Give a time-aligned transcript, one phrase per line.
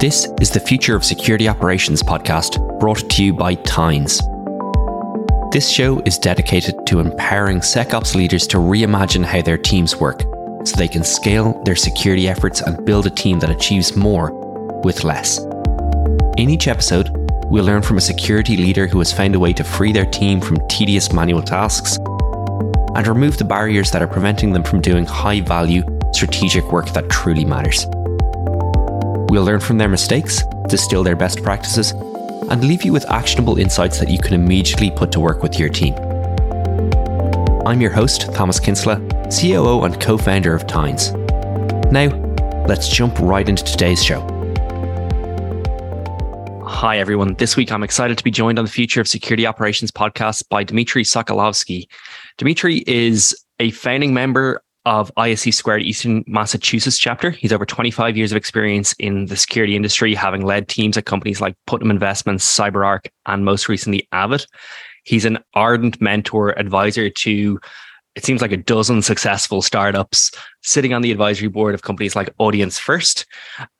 [0.00, 4.22] This is the Future of Security Operations podcast brought to you by Tines.
[5.52, 10.22] This show is dedicated to empowering SecOps leaders to reimagine how their teams work
[10.64, 14.32] so they can scale their security efforts and build a team that achieves more
[14.84, 15.38] with less.
[16.38, 17.10] In each episode,
[17.50, 20.40] we'll learn from a security leader who has found a way to free their team
[20.40, 21.98] from tedious manual tasks
[22.94, 25.82] and remove the barriers that are preventing them from doing high value
[26.14, 27.86] strategic work that truly matters.
[29.30, 31.92] We'll learn from their mistakes, distill their best practices,
[32.50, 35.68] and leave you with actionable insights that you can immediately put to work with your
[35.68, 35.94] team.
[37.64, 38.96] I'm your host, Thomas Kinsella,
[39.30, 41.12] COO and co founder of Tines.
[41.92, 42.08] Now,
[42.66, 44.20] let's jump right into today's show.
[46.66, 47.34] Hi, everyone.
[47.34, 50.64] This week, I'm excited to be joined on the Future of Security Operations podcast by
[50.64, 51.86] Dmitriy Sokolovskiy.
[52.38, 57.30] Dmitriy is a founding member of ISC Squared Eastern Massachusetts chapter.
[57.30, 61.40] He's over 25 years of experience in the security industry, having led teams at companies
[61.40, 64.46] like Putnam Investments, CyberArk, and most recently Avid.
[65.04, 67.60] He's an ardent mentor, advisor to
[68.16, 72.34] it seems like a dozen successful startups sitting on the advisory board of companies like
[72.38, 73.24] Audience First.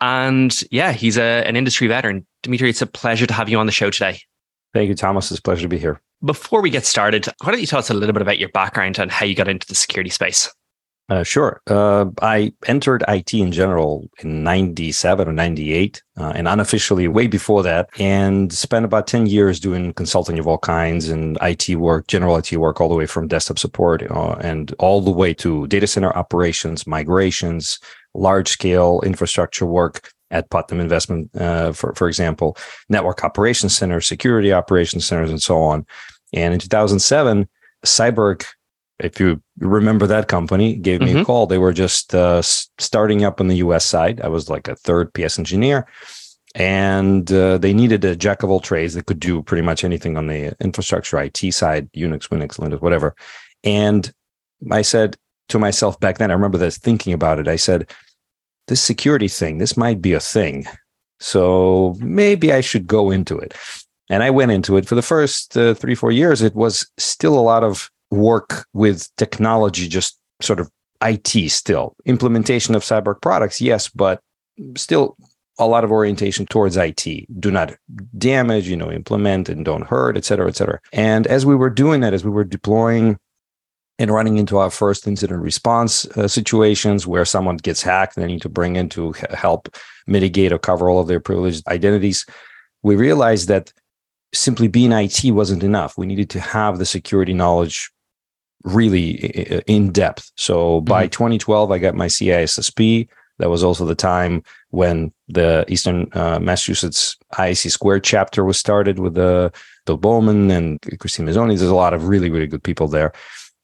[0.01, 2.25] And yeah, he's a, an industry veteran.
[2.45, 4.21] Dmitriy, it's a pleasure to have you on the show today.
[4.73, 5.31] Thank you, Thomas.
[5.31, 6.01] It's a pleasure to be here.
[6.25, 8.99] Before we get started, why don't you tell us a little bit about your background
[8.99, 10.49] and how you got into the security space?
[11.11, 11.61] Uh, sure.
[11.67, 17.65] Uh, I entered IT in general in 97 or 98, uh, and unofficially way before
[17.65, 22.37] that, and spent about 10 years doing consulting of all kinds and IT work, general
[22.37, 25.89] IT work, all the way from desktop support uh, and all the way to data
[25.89, 27.81] center operations, migrations,
[28.15, 32.57] large scale infrastructure work at Putnam Investment, uh, for, for example,
[32.89, 35.85] network operations centers, security operations centers, and so on.
[36.33, 37.49] And in 2007,
[37.85, 38.45] CyberArk
[39.03, 41.21] if you remember that company, gave me mm-hmm.
[41.21, 41.47] a call.
[41.47, 44.21] They were just uh, starting up on the US side.
[44.21, 45.87] I was like a third PS engineer,
[46.55, 50.17] and uh, they needed a jack of all trades that could do pretty much anything
[50.17, 53.15] on the infrastructure IT side, Unix, Linux, Linux, whatever.
[53.65, 54.13] And
[54.71, 55.17] I said
[55.49, 57.49] to myself back then, I remember this thinking about it.
[57.49, 57.91] I said,
[58.69, 60.65] this security thing, this might be a thing.
[61.19, 63.55] So maybe I should go into it.
[64.09, 66.43] And I went into it for the first uh, three, four years.
[66.43, 70.71] It was still a lot of work with technology, just sort of
[71.03, 71.97] IT still.
[72.05, 74.21] Implementation of CyberArk products, yes, but
[74.77, 75.17] still
[75.59, 77.07] a lot of orientation towards IT.
[77.39, 77.75] Do not
[78.17, 80.81] damage, you know, implement and don't hurt, et cetera, et cetera.
[80.93, 83.19] And as we were doing that, as we were deploying
[83.99, 88.29] and running into our first incident response uh, situations where someone gets hacked and they
[88.29, 89.69] need to bring in to help
[90.07, 92.25] mitigate or cover all of their privileged identities,
[92.83, 93.71] we realized that
[94.33, 95.99] simply being IT wasn't enough.
[95.99, 97.91] We needed to have the security knowledge
[98.65, 100.31] really in depth.
[100.37, 101.11] So by mm-hmm.
[101.11, 103.09] 2012, I got my CISSP.
[103.39, 108.99] That was also the time when the Eastern uh, Massachusetts ISC Square chapter was started
[108.99, 111.57] with the uh, Bill Bowman and Christine Mazzoni.
[111.57, 113.13] There's a lot of really, really good people there.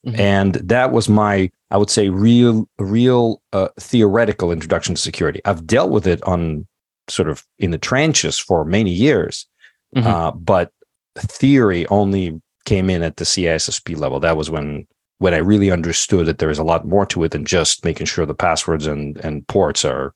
[0.06, 0.20] Mm-hmm.
[0.20, 5.42] And that was my, I would say, real, real uh, theoretical introduction to security.
[5.44, 6.66] I've dealt with it on
[7.08, 9.46] sort of in the trenches for many years,
[9.94, 10.06] mm-hmm.
[10.06, 10.72] uh, but
[11.16, 14.20] theory only came in at the CISSP level.
[14.20, 14.86] That was when
[15.18, 18.06] when I really understood that there is a lot more to it than just making
[18.06, 20.12] sure the passwords and and ports are,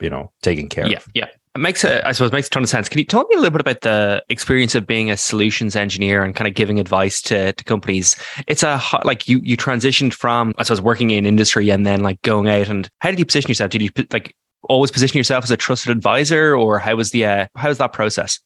[0.00, 1.06] you know, taken care yeah, of.
[1.14, 1.30] Yeah, yeah.
[1.54, 2.88] It makes a, I suppose, it makes a ton of sense.
[2.88, 6.22] Can you tell me a little bit about the experience of being a solutions engineer
[6.22, 8.16] and kind of giving advice to, to companies?
[8.46, 12.22] It's a like you you transitioned from I suppose working in industry and then like
[12.22, 13.70] going out and how did you position yourself?
[13.70, 17.46] Did you like always position yourself as a trusted advisor, or how was the uh,
[17.56, 18.40] how was that process?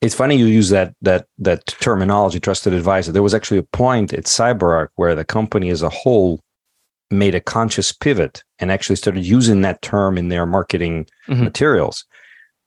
[0.00, 3.12] It's funny you use that that that terminology trusted advisor.
[3.12, 6.40] There was actually a point at CyberArk where the company as a whole
[7.10, 11.44] made a conscious pivot and actually started using that term in their marketing mm-hmm.
[11.44, 12.04] materials.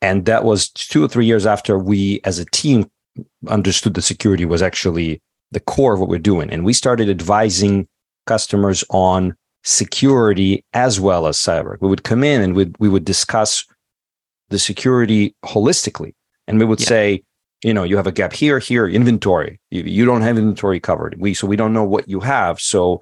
[0.02, 2.90] And that was two or three years after we as a team
[3.48, 5.22] understood that security was actually
[5.52, 6.50] the core of what we're doing.
[6.50, 7.88] And we started advising
[8.26, 13.04] customers on security as well as cyber we would come in and we'd, we would
[13.04, 13.66] discuss
[14.50, 16.14] the security holistically
[16.48, 16.88] and we would yeah.
[16.88, 17.24] say
[17.64, 19.60] you know you have a gap here here inventory.
[19.72, 21.16] You, you don't have inventory covered.
[21.20, 22.60] We so we don't know what you have.
[22.60, 23.02] So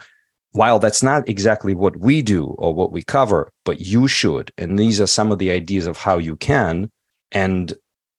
[0.52, 4.52] while that's not exactly what we do or what we cover but you should.
[4.58, 6.90] And these are some of the ideas of how you can.
[7.32, 7.74] And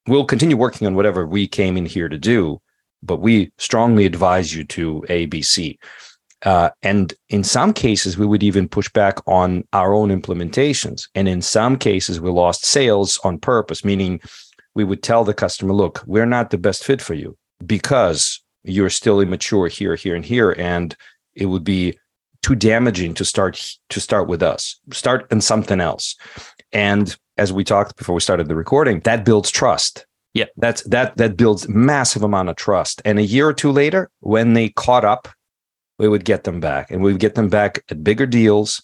[0.05, 2.61] we'll continue working on whatever we came in here to do
[3.03, 5.77] but we strongly advise you to abc
[6.43, 11.07] uh, and in some cases we would even push back on our own implementations.
[11.15, 14.19] And in some cases we lost sales on purpose meaning
[14.77, 17.35] we would tell the customer, look, we're not the best fit for you
[17.65, 20.51] because you're still immature here, here, and here.
[20.55, 20.95] And
[21.33, 21.97] it would be
[22.43, 24.79] too damaging to start to start with us.
[24.91, 26.15] Start in something else.
[26.71, 30.05] And as we talked before we started the recording, that builds trust.
[30.35, 30.45] Yeah.
[30.57, 33.01] That's that that builds massive amount of trust.
[33.03, 35.27] And a year or two later, when they caught up,
[35.97, 36.91] we would get them back.
[36.91, 38.83] And we would get them back at bigger deals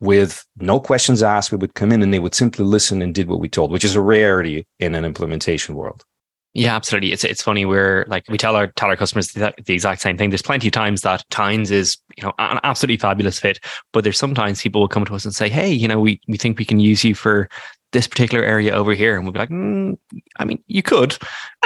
[0.00, 1.52] with no questions asked.
[1.52, 3.84] We would come in and they would simply listen and did what we told, which
[3.84, 6.04] is a rarity in an implementation world.
[6.52, 7.12] Yeah, absolutely.
[7.12, 7.64] It's it's funny.
[7.64, 10.30] We're like we tell our tell our customers the, the, exact same thing.
[10.30, 13.60] There's plenty of times that Tines is you know an absolutely fabulous fit,
[13.92, 16.36] but there's sometimes people will come to us and say, "Hey, you know, we we
[16.36, 17.48] think we can use you for
[17.92, 19.96] this particular area over here," and we'll be like, mm,
[20.40, 21.16] "I mean, you could."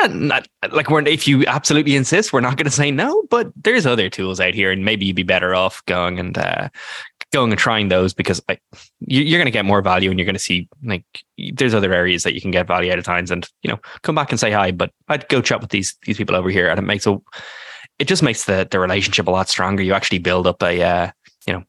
[0.02, 3.22] And not, like we're if you absolutely insist, we're not going to say no.
[3.30, 6.68] But there's other tools out here, and maybe you'd be better off going and uh,
[7.34, 8.62] going and trying those because like,
[9.00, 11.04] you're going to get more value and you're going to see like
[11.52, 14.14] there's other areas that you can get value out of Tines and you know come
[14.14, 16.78] back and say hi but i'd go chat with these these people over here and
[16.78, 17.18] it makes a
[17.98, 21.10] it just makes the the relationship a lot stronger you actually build up a uh,
[21.46, 21.64] you know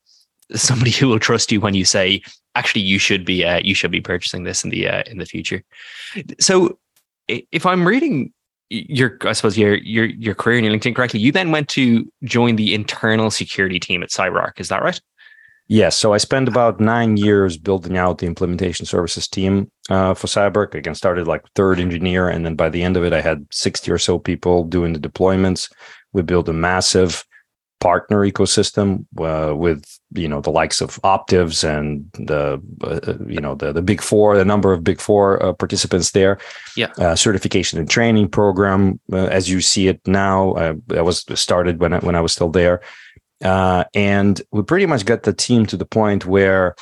[0.53, 2.21] somebody who will trust you when you say
[2.53, 5.25] actually you should be uh, you should be purchasing this in the uh, in the
[5.25, 5.63] future
[6.39, 6.77] so
[7.27, 8.31] if i'm reading
[8.69, 12.11] your I suppose your your your career in your LinkedIn correctly, you then went to
[12.23, 14.59] join the internal security team at CyberArk.
[14.59, 14.99] Is that right?
[15.67, 15.97] Yes.
[15.97, 20.75] So I spent about nine years building out the implementation services team uh, for CyberArk.
[20.75, 22.29] Again, started like third engineer.
[22.29, 24.99] And then by the end of it, I had 60 or so people doing the
[24.99, 25.71] deployments.
[26.13, 27.25] We built a massive
[27.81, 33.53] partner ecosystem uh, with you know the likes of Optivs and the uh, you know
[33.53, 36.39] the the big four, the number of big four uh, participants there.
[36.75, 40.53] Yeah, uh, certification and training program uh, as you see it now.
[40.53, 42.81] Uh, that was started when I, when I was still there.
[43.43, 46.75] Uh, and we pretty much got the team to the point where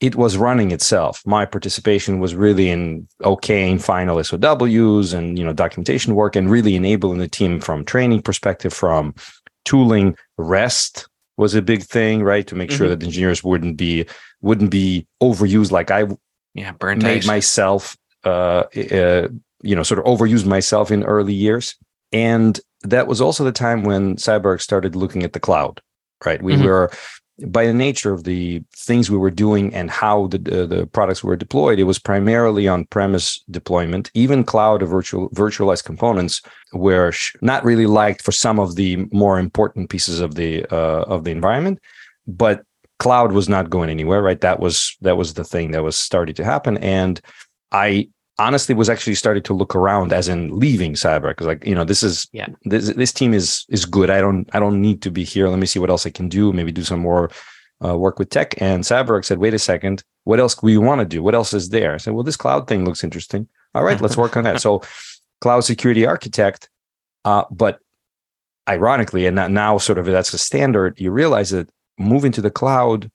[0.00, 1.22] it was running itself.
[1.26, 6.76] My participation was really in okaying final SOWs and you know documentation work and really
[6.76, 9.14] enabling the team from training perspective, from
[9.64, 10.16] tooling.
[10.36, 12.46] Rest was a big thing, right?
[12.46, 12.78] To make mm-hmm.
[12.78, 14.06] sure that engineers wouldn't be
[14.40, 16.06] wouldn't be overused like I
[16.54, 17.26] yeah burned made out.
[17.26, 19.28] myself uh, uh,
[19.62, 21.74] you know sort of overused myself in early years.
[22.12, 25.82] And that was also the time when CyberArk started looking at the cloud
[26.24, 26.42] right?
[26.42, 26.64] We mm-hmm.
[26.64, 26.90] were
[27.46, 31.22] by the nature of the things we were doing and how the uh, the products
[31.22, 34.10] were deployed, it was primarily on premise deployment.
[34.14, 36.42] Even cloud virtual virtualized components
[36.72, 41.02] were sh- not really liked for some of the more important pieces of the uh,
[41.02, 41.78] of the environment,
[42.26, 42.62] but
[42.98, 44.22] cloud was not going anywhere.
[44.22, 47.20] Right, that was that was the thing that was starting to happen, and
[47.70, 48.08] I
[48.38, 51.84] honestly was actually starting to look around as in leaving cyber because like you know
[51.84, 52.46] this is yeah.
[52.64, 54.10] this this team is is good.
[54.10, 55.48] I don't i don't need to be here.
[55.48, 56.52] Let me see what else i can do.
[56.52, 57.30] Maybe do some more
[57.84, 58.60] uh, work with tech.
[58.60, 60.02] And cyber said wait a second.
[60.24, 61.22] What else do you want to do?
[61.22, 61.94] What else is there?
[61.94, 63.48] I said well this cloud thing looks interesting.
[63.74, 64.60] All right let's work on that.
[64.60, 64.82] So
[65.40, 66.68] cloud security architect
[67.24, 67.80] uh, but
[68.68, 73.10] ironically and now sort of that's a standard you realize that moving to the cloud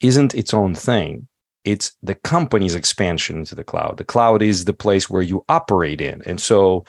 [0.00, 1.26] isn't its own thing
[1.64, 3.96] it's the company's expansion into the cloud.
[3.96, 6.22] The cloud is the place where you operate in.
[6.26, 6.84] And so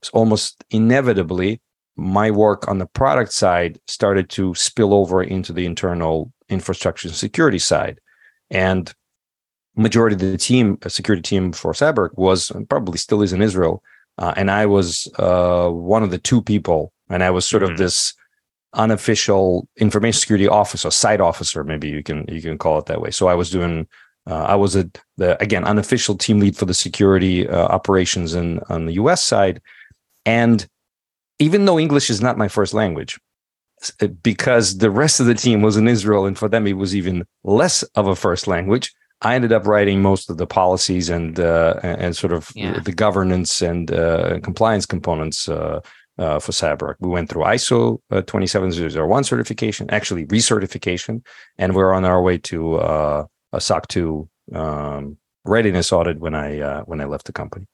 [0.00, 1.60] it's almost inevitably
[1.96, 7.16] my work on the product side started to spill over into the internal infrastructure and
[7.16, 8.00] security side.
[8.50, 8.92] And
[9.76, 13.82] majority of the team, a security team for CyberArk was probably still is in Israel.
[14.18, 17.72] Uh, and I was uh, one of the two people, and I was sort mm-hmm.
[17.72, 18.14] of this
[18.74, 23.10] unofficial information security officer, site officer, maybe you can you can call it that way.
[23.10, 23.86] So I was doing.
[24.26, 28.60] Uh, I was a the again unofficial team lead for the security uh, operations in
[28.68, 29.24] on the U.S.
[29.24, 29.60] side,
[30.26, 30.66] and
[31.38, 33.18] even though English is not my first language,
[34.00, 36.94] uh, because the rest of the team was in Israel, and for them it was
[36.94, 38.92] even less of a first language.
[39.22, 42.78] I ended up writing most of the policies and uh, and sort of yeah.
[42.80, 45.48] the governance and uh, compliance components
[46.20, 46.96] uh, for CyberArk.
[47.00, 51.24] We went through ISO uh, 27001 certification, actually recertification,
[51.58, 56.60] and we're on our way to uh, a SOC 2 um, readiness audit when I
[56.60, 57.66] uh, when I left the company.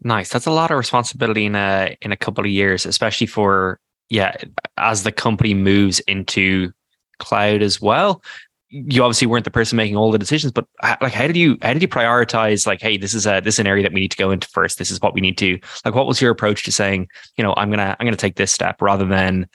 [0.00, 0.28] Nice.
[0.28, 4.36] That's a lot of responsibility in a in a couple of years, especially for yeah,
[4.76, 6.70] as the company moves into
[7.18, 8.22] cloud as well
[8.70, 11.72] you obviously weren't the person making all the decisions, but like, how did you how
[11.72, 12.66] did you prioritize?
[12.66, 14.48] Like, hey, this is a this is an area that we need to go into
[14.48, 14.78] first.
[14.78, 15.94] This is what we need to like.
[15.94, 18.80] What was your approach to saying, you know, I'm gonna I'm gonna take this step
[18.82, 19.48] rather than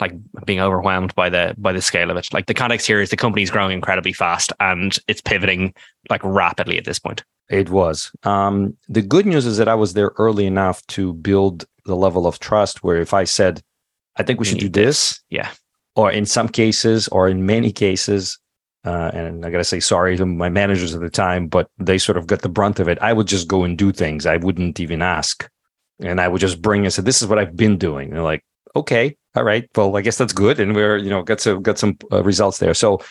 [0.00, 0.12] like
[0.46, 2.32] being overwhelmed by the by the scale of it.
[2.32, 5.74] Like the context here is the company's growing incredibly fast and it's pivoting
[6.08, 7.24] like rapidly at this point.
[7.48, 8.12] It was.
[8.22, 12.26] Um, the good news is that I was there early enough to build the level
[12.26, 13.60] of trust where if I said,
[14.16, 15.50] I think we, should do this, this, yeah,
[15.96, 18.38] or in some cases, or in many cases,
[18.84, 21.98] uh, and I got to say sorry to my managers at the time, but they
[21.98, 22.98] sort of got the brunt of it.
[23.00, 24.26] I would just go and do things.
[24.26, 25.48] I wouldn't even ask.
[26.00, 28.08] And I would just bring and say, this is what I've been doing.
[28.08, 28.42] And they're like,
[28.74, 29.68] okay, all right.
[29.76, 30.58] Well, I guess that's good.
[30.58, 32.72] And we're, you know, got some, got some uh, results there.
[32.72, 33.02] So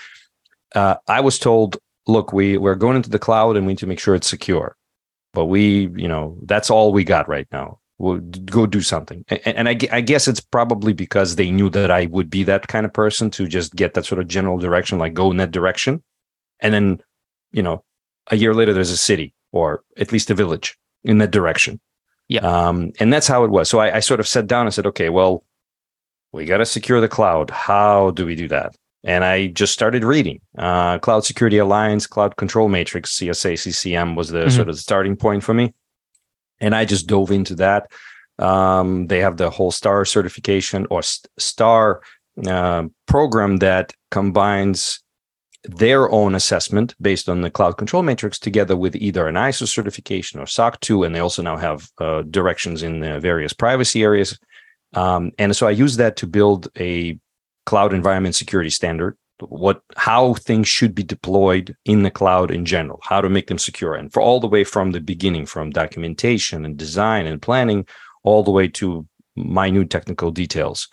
[0.74, 1.78] uh, I was told
[2.10, 4.76] look, we we're going into the cloud and we need to make sure it's secure.
[5.34, 7.80] But we, you know, that's all we got right now.
[8.00, 9.26] We'll go do something.
[9.28, 12.68] And, and I, I guess it's probably because they knew that I would be that
[12.68, 15.52] kind of person to just get that sort of general direction, like go in that
[15.52, 16.02] direction.
[16.62, 17.02] And then,
[17.52, 17.84] you know,
[18.32, 21.80] a year later, there's a city or at least a village in that direction.
[22.30, 22.42] Yeah.
[22.42, 23.70] Um, and that's how it was.
[23.70, 25.44] So I, I sort of sat down and said, okay, well,
[26.32, 27.50] we got to secure the cloud.
[27.50, 28.76] How do we do that?
[29.04, 30.42] And I just started reading.
[30.58, 34.50] Uh, cloud Security Alliance, Cloud Control Matrix, CSA, CCM was the mm-hmm.
[34.50, 35.74] sort of the starting point for me.
[36.62, 37.92] And I just dove into that.
[38.38, 42.02] Um, they have the whole STAR certification or STAR
[42.48, 45.02] uh, program that combines
[45.66, 50.40] their own assessment based on the cloud control matrix together with either an ISO certification
[50.40, 51.04] or SOC 2.
[51.04, 54.40] And they also now have uh, directions in the various privacy areas.
[54.94, 57.20] Um, and so I use that to build a
[57.66, 63.00] cloud environment security standard what how things should be deployed in the cloud in general
[63.04, 66.66] how to make them secure and for all the way from the beginning from documentation
[66.66, 67.86] and design and planning
[68.24, 70.88] all the way to minute technical details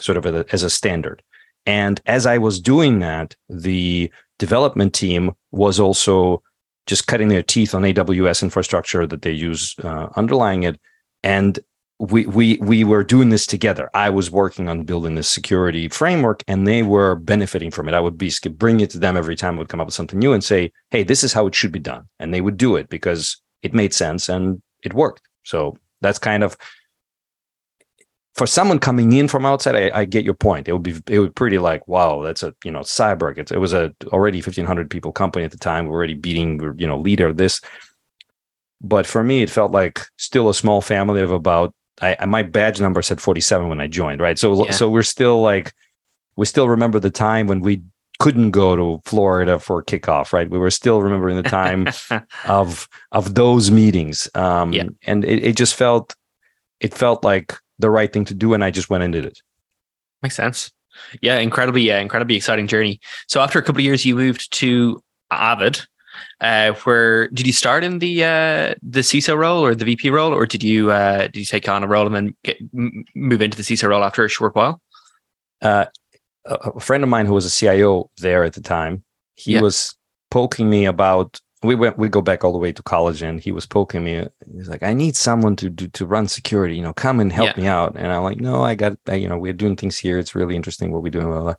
[0.00, 1.22] sort of as a standard
[1.68, 6.42] and as I was doing that, the development team was also
[6.86, 10.80] just cutting their teeth on AWS infrastructure that they use uh, underlying it.
[11.22, 11.58] And
[11.98, 13.90] we we we were doing this together.
[13.92, 17.94] I was working on building this security framework, and they were benefiting from it.
[17.94, 20.18] I would be bring it to them every time I would come up with something
[20.18, 22.76] new and say, "Hey, this is how it should be done," and they would do
[22.76, 25.22] it because it made sense and it worked.
[25.44, 26.56] So that's kind of
[28.38, 30.68] for someone coming in from outside, I, I, get your point.
[30.68, 33.36] It would be it would pretty like wow, that's a you know Cyborg.
[33.36, 35.86] It, it was a already fifteen hundred people company at the time.
[35.86, 37.60] We're already beating you know leader this.
[38.80, 41.74] But for me, it felt like still a small family of about.
[42.00, 44.38] I, my badge number said forty seven when I joined, right?
[44.38, 44.72] So yeah.
[44.72, 45.72] so we're still like
[46.36, 47.82] we still remember the time when we
[48.18, 50.50] couldn't go to Florida for kickoff, right?
[50.50, 51.88] We were still remembering the time
[52.46, 54.84] of of those meetings, um, yeah.
[55.06, 56.14] and it, it just felt
[56.80, 59.40] it felt like the right thing to do, and I just went and did it.
[60.22, 60.72] Makes sense.
[61.22, 63.00] Yeah, incredibly, yeah, incredibly exciting journey.
[63.28, 65.80] So after a couple of years, you moved to Avid.
[66.40, 70.32] Uh, where did you start in the uh, the CISO role or the VP role,
[70.32, 73.42] or did you uh, did you take on a role and then get, m- move
[73.42, 74.80] into the CISO role after a short while?
[75.60, 75.86] Uh,
[76.44, 79.02] a friend of mine who was a CIO there at the time,
[79.34, 79.60] he yeah.
[79.60, 79.96] was
[80.30, 83.50] poking me about we went we go back all the way to college and he
[83.50, 86.92] was poking me he's like i need someone to do to run security you know
[86.92, 87.62] come and help yeah.
[87.62, 90.18] me out and i'm like no i got I, you know we're doing things here
[90.18, 91.54] it's really interesting what we're doing blah, blah.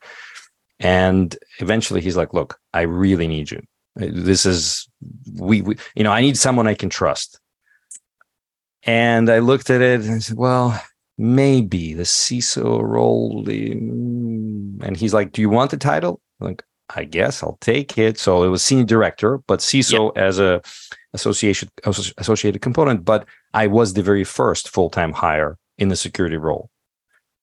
[0.80, 3.62] and eventually he's like look i really need you
[3.96, 4.88] this is
[5.36, 7.40] we, we you know i need someone i can trust
[8.84, 10.82] and i looked at it and I said well
[11.18, 16.64] maybe the ciso role and he's like do you want the title I'm like
[16.96, 18.18] I guess I'll take it.
[18.18, 20.62] So it was senior director, but CISO as a
[21.14, 23.06] association associated component.
[23.06, 26.70] But I was the very first full time hire in the security role.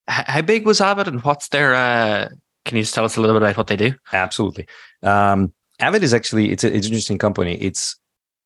[0.08, 1.74] How big was Avid, and what's their?
[1.74, 2.28] Uh,
[2.64, 3.94] can you just tell us a little bit about what they do?
[4.12, 4.66] Absolutely.
[5.02, 7.54] Um, Avid is actually it's, a, it's an interesting company.
[7.54, 7.96] It's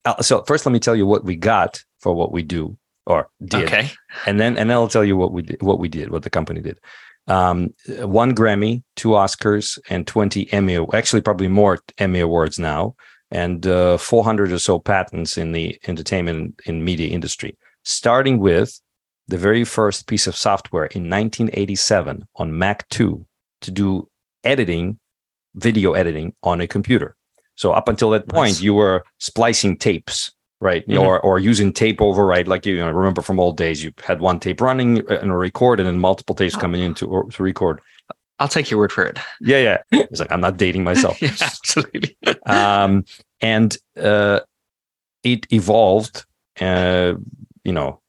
[0.05, 3.29] uh, so first let me tell you what we got for what we do or
[3.45, 3.91] did, okay.
[4.27, 6.31] and then and then I'll tell you what we did, what we did, what the
[6.31, 6.79] company did
[7.31, 12.97] um, one Grammy, two Oscars, and 20 Emmy, actually, probably more Emmy Awards now,
[13.31, 18.81] and uh, 400 or so patents in the entertainment and media industry, starting with
[19.29, 23.25] the very first piece of software in 1987 on Mac 2
[23.61, 24.09] to do
[24.43, 24.99] editing,
[25.55, 27.17] video editing on a computer.
[27.61, 28.63] So up until that point, nice.
[28.63, 30.87] you were splicing tapes right?
[30.87, 31.01] Mm-hmm.
[31.01, 34.39] Or or using tape override, like you, know, remember from old days, you had one
[34.39, 36.61] tape running and a record, and then multiple tapes oh.
[36.61, 37.81] coming in to, to record.
[38.39, 39.19] I'll take your word for it.
[39.41, 39.59] Yeah,
[39.91, 40.03] yeah.
[40.11, 41.21] It's like I'm not dating myself.
[41.23, 42.17] yeah, absolutely.
[42.47, 43.05] um,
[43.41, 44.41] and uh,
[45.23, 46.25] it evolved.
[46.61, 47.15] Uh,
[47.65, 48.01] you know,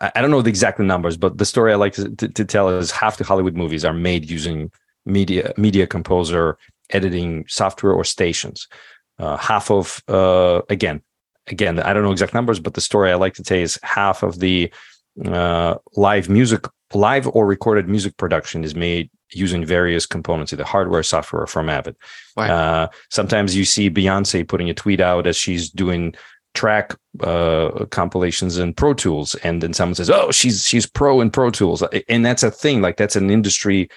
[0.00, 2.44] I, I, don't know the exact numbers, but the story I like to, to, to
[2.44, 4.72] tell is half the Hollywood movies are made using
[5.04, 6.58] media media composer
[6.90, 8.68] editing software or stations.
[9.18, 11.02] Uh, half of uh, again
[11.48, 14.22] again, I don't know exact numbers, but the story I like to tell is half
[14.22, 14.72] of the
[15.24, 21.02] uh, live music, live or recorded music production is made using various components, either hardware,
[21.02, 21.96] software, from Avid.
[22.36, 22.44] Wow.
[22.44, 26.14] Uh, sometimes you see Beyonce putting a tweet out as she's doing
[26.54, 31.30] track uh, compilations in Pro Tools, and then someone says, "Oh, she's she's pro in
[31.30, 32.80] Pro Tools," and that's a thing.
[32.80, 33.88] Like that's an industry.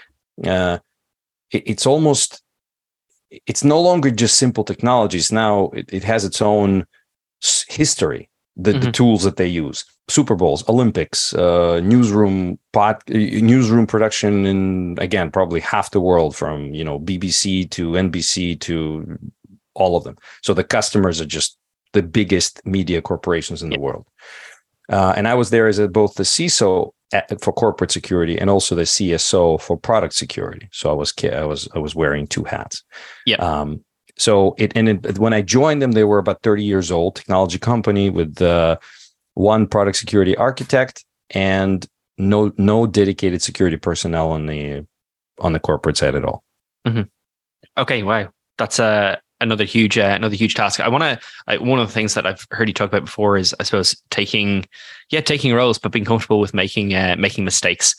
[0.43, 0.79] Uh,
[1.51, 2.41] it, it's almost.
[3.31, 5.31] It's no longer just simple technologies.
[5.31, 6.85] Now it, it has its own
[7.67, 8.81] history, the, mm-hmm.
[8.81, 9.85] the tools that they use.
[10.09, 16.35] Super Bowls, Olympics, uh, newsroom pot, uh, newsroom production in again probably half the world
[16.35, 19.19] from you know BBC to NBC to
[19.75, 20.17] all of them.
[20.41, 21.57] So the customers are just
[21.93, 24.07] the biggest media corporations in the world.
[24.89, 28.49] Uh, and I was there as a, both the CISO at, for corporate security and
[28.49, 30.69] also the CSO for product security.
[30.71, 32.83] So I was I was I was wearing two hats.
[33.25, 33.37] Yeah.
[33.37, 33.83] Um,
[34.17, 37.57] so it and it, when I joined them, they were about 30 years old, technology
[37.57, 38.77] company with uh,
[39.33, 41.87] one product security architect and
[42.17, 44.85] no no dedicated security personnel on the
[45.39, 46.43] on the corporate side at all.
[46.85, 47.03] Mm-hmm.
[47.77, 50.79] Okay, wow, that's uh, another huge uh, another huge task.
[50.79, 51.03] I want
[51.47, 53.95] to one of the things that I've heard you talk about before is I suppose
[54.09, 54.65] taking
[55.09, 57.95] yeah taking roles, but being comfortable with making uh, making mistakes.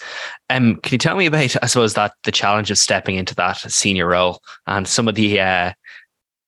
[0.49, 3.59] Um, can you tell me about I suppose that the challenge of stepping into that
[3.59, 5.73] senior role and some of the uh,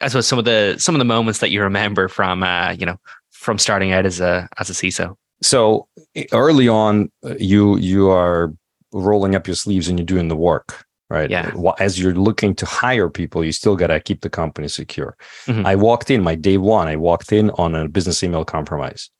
[0.00, 2.86] I suppose some of the some of the moments that you remember from uh, you
[2.86, 2.96] know
[3.30, 5.16] from starting out as a as a CISO.
[5.42, 5.88] So
[6.32, 8.52] early on, uh, you you are
[8.92, 11.30] rolling up your sleeves and you're doing the work, right?
[11.30, 11.52] Yeah.
[11.78, 15.16] As you're looking to hire people, you still got to keep the company secure.
[15.46, 15.66] Mm-hmm.
[15.66, 16.88] I walked in my day one.
[16.88, 19.10] I walked in on a business email compromise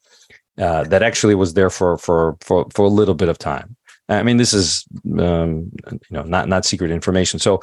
[0.59, 3.77] uh, that actually was there for for for for a little bit of time.
[4.09, 4.85] I mean, this is
[5.19, 7.39] um, you know not not secret information.
[7.39, 7.61] So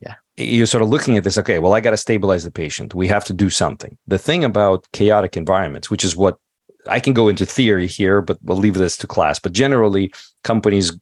[0.00, 2.92] yeah, you're sort of looking at this okay well i got to stabilize the patient
[2.92, 6.38] we have to do something the thing about chaotic environments which is what
[6.88, 10.12] i can go into theory here but we'll leave this to class but generally
[10.42, 10.92] companies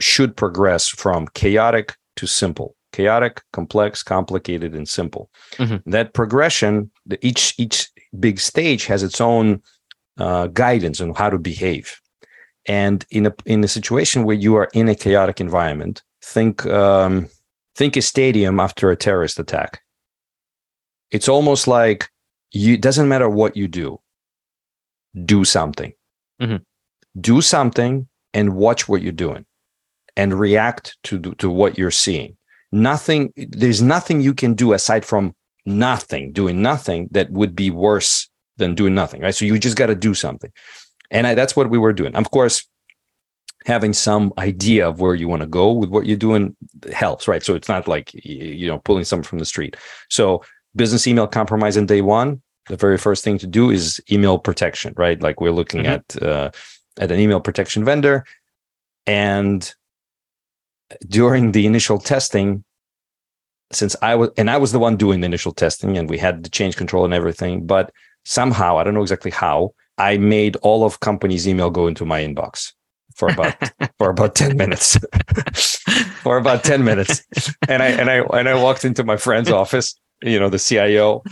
[0.00, 5.90] should progress from chaotic to simple chaotic complex complicated and simple mm-hmm.
[5.90, 6.90] that progression
[7.22, 7.88] each each
[8.18, 9.62] big stage has its own
[10.18, 12.00] uh, guidance on how to behave
[12.66, 17.28] and in a in a situation where you are in a chaotic environment think um,
[17.74, 19.80] think a stadium after a terrorist attack.
[21.10, 22.10] It's almost like
[22.52, 24.00] you it doesn't matter what you do,
[25.24, 25.92] do something.
[26.40, 26.56] Mm-hmm.
[27.20, 29.44] Do something and watch what you're doing
[30.16, 32.36] and react to to what you're seeing.
[32.72, 35.34] Nothing there's nothing you can do aside from
[35.66, 39.34] nothing, doing nothing that would be worse than doing nothing, right?
[39.34, 40.52] So you just got to do something.
[41.10, 42.14] And I, that's what we were doing.
[42.14, 42.66] Of course,
[43.66, 46.56] having some idea of where you want to go with what you're doing
[46.92, 47.42] helps, right?
[47.42, 49.76] So it's not like you know pulling something from the street.
[50.08, 50.42] So
[50.76, 54.94] business email compromise in day one, the very first thing to do is email protection,
[54.96, 55.20] right?
[55.20, 56.16] Like we're looking mm-hmm.
[56.16, 56.50] at uh,
[56.98, 58.24] at an email protection vendor,
[59.06, 59.74] and
[61.08, 62.64] during the initial testing,
[63.72, 66.42] since I was and I was the one doing the initial testing, and we had
[66.42, 67.92] the change control and everything, but
[68.24, 72.20] somehow I don't know exactly how I made all of company's email go into my
[72.20, 72.72] inbox
[73.14, 73.54] for about
[73.98, 74.98] for about 10 minutes.
[76.20, 77.22] For about 10 minutes.
[77.66, 81.22] And i and i and i walked into my friend's office you know the cio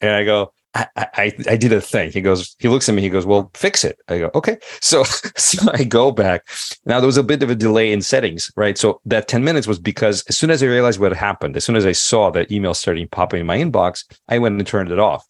[0.00, 2.10] and i go I, I, I did a thing.
[2.10, 3.98] He goes, he looks at me, he goes, Well, fix it.
[4.08, 4.58] I go, okay.
[4.80, 5.04] So
[5.36, 6.48] so I go back.
[6.84, 8.76] Now there was a bit of a delay in settings, right?
[8.76, 11.76] So that 10 minutes was because as soon as I realized what happened, as soon
[11.76, 14.98] as I saw that email starting popping in my inbox, I went and turned it
[14.98, 15.26] off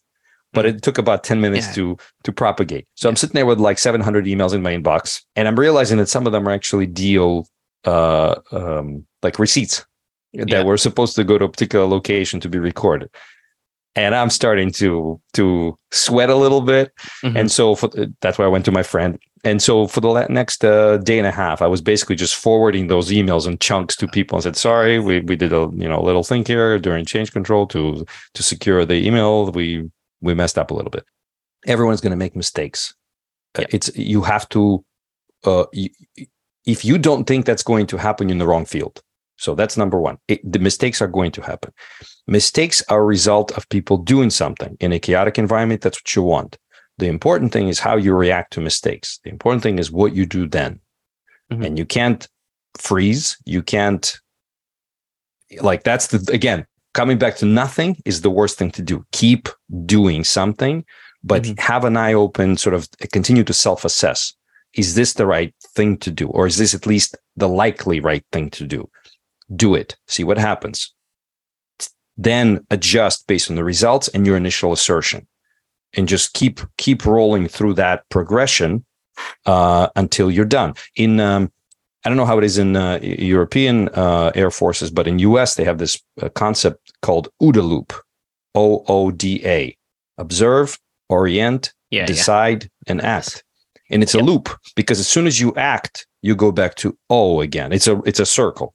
[0.53, 1.73] but it took about 10 minutes yeah.
[1.73, 2.87] to to propagate.
[2.95, 3.11] So yeah.
[3.11, 6.25] I'm sitting there with like 700 emails in my inbox and I'm realizing that some
[6.25, 7.47] of them are actually deal
[7.83, 9.85] uh, um, like receipts
[10.33, 10.63] that yeah.
[10.63, 13.09] were supposed to go to a particular location to be recorded.
[13.95, 16.91] And I'm starting to to sweat a little bit,
[17.23, 17.37] mm-hmm.
[17.37, 17.89] and so for,
[18.21, 19.17] that's why I went to my friend.
[19.45, 22.87] And so for the next uh, day and a half, I was basically just forwarding
[22.87, 26.01] those emails in chunks to people and said, "Sorry, we we did a you know
[26.01, 29.51] little thing here during change control to to secure the email.
[29.51, 31.05] We we messed up a little bit.
[31.65, 32.93] Everyone's going to make mistakes.
[33.57, 33.67] Uh, yeah.
[33.71, 34.83] It's you have to.
[35.45, 35.89] Uh, you,
[36.65, 39.01] if you don't think that's going to happen, you're in the wrong field.
[39.37, 40.17] So that's number one.
[40.27, 41.73] It, the mistakes are going to happen.
[42.27, 45.81] Mistakes are a result of people doing something in a chaotic environment.
[45.81, 46.57] That's what you want.
[46.97, 49.19] The important thing is how you react to mistakes.
[49.23, 50.79] The important thing is what you do then.
[51.51, 51.63] Mm-hmm.
[51.63, 52.27] And you can't
[52.77, 53.37] freeze.
[53.45, 54.19] You can't
[55.61, 59.05] like that's the again coming back to nothing is the worst thing to do.
[59.11, 59.49] Keep
[59.85, 60.83] doing something,
[61.23, 61.59] but mm-hmm.
[61.59, 64.33] have an eye open, sort of continue to self assess.
[64.73, 66.27] Is this the right thing to do?
[66.29, 68.89] Or is this at least the likely right thing to do?
[69.53, 70.93] Do it, see what happens.
[72.17, 75.27] Then adjust based on the results and your initial assertion.
[75.93, 78.85] And just keep keep rolling through that progression
[79.45, 80.73] uh, until you're done.
[80.95, 81.51] In um,
[82.03, 85.55] I don't know how it is in uh, European uh, air forces, but in US
[85.55, 87.93] they have this uh, concept called OODA loop,
[88.53, 89.75] O O D A,
[90.17, 90.77] observe,
[91.09, 92.91] orient, yeah, decide, yeah.
[92.91, 93.43] and act.
[93.89, 94.23] And it's yep.
[94.23, 97.71] a loop because as soon as you act, you go back to O again.
[97.71, 98.73] It's a it's a circle.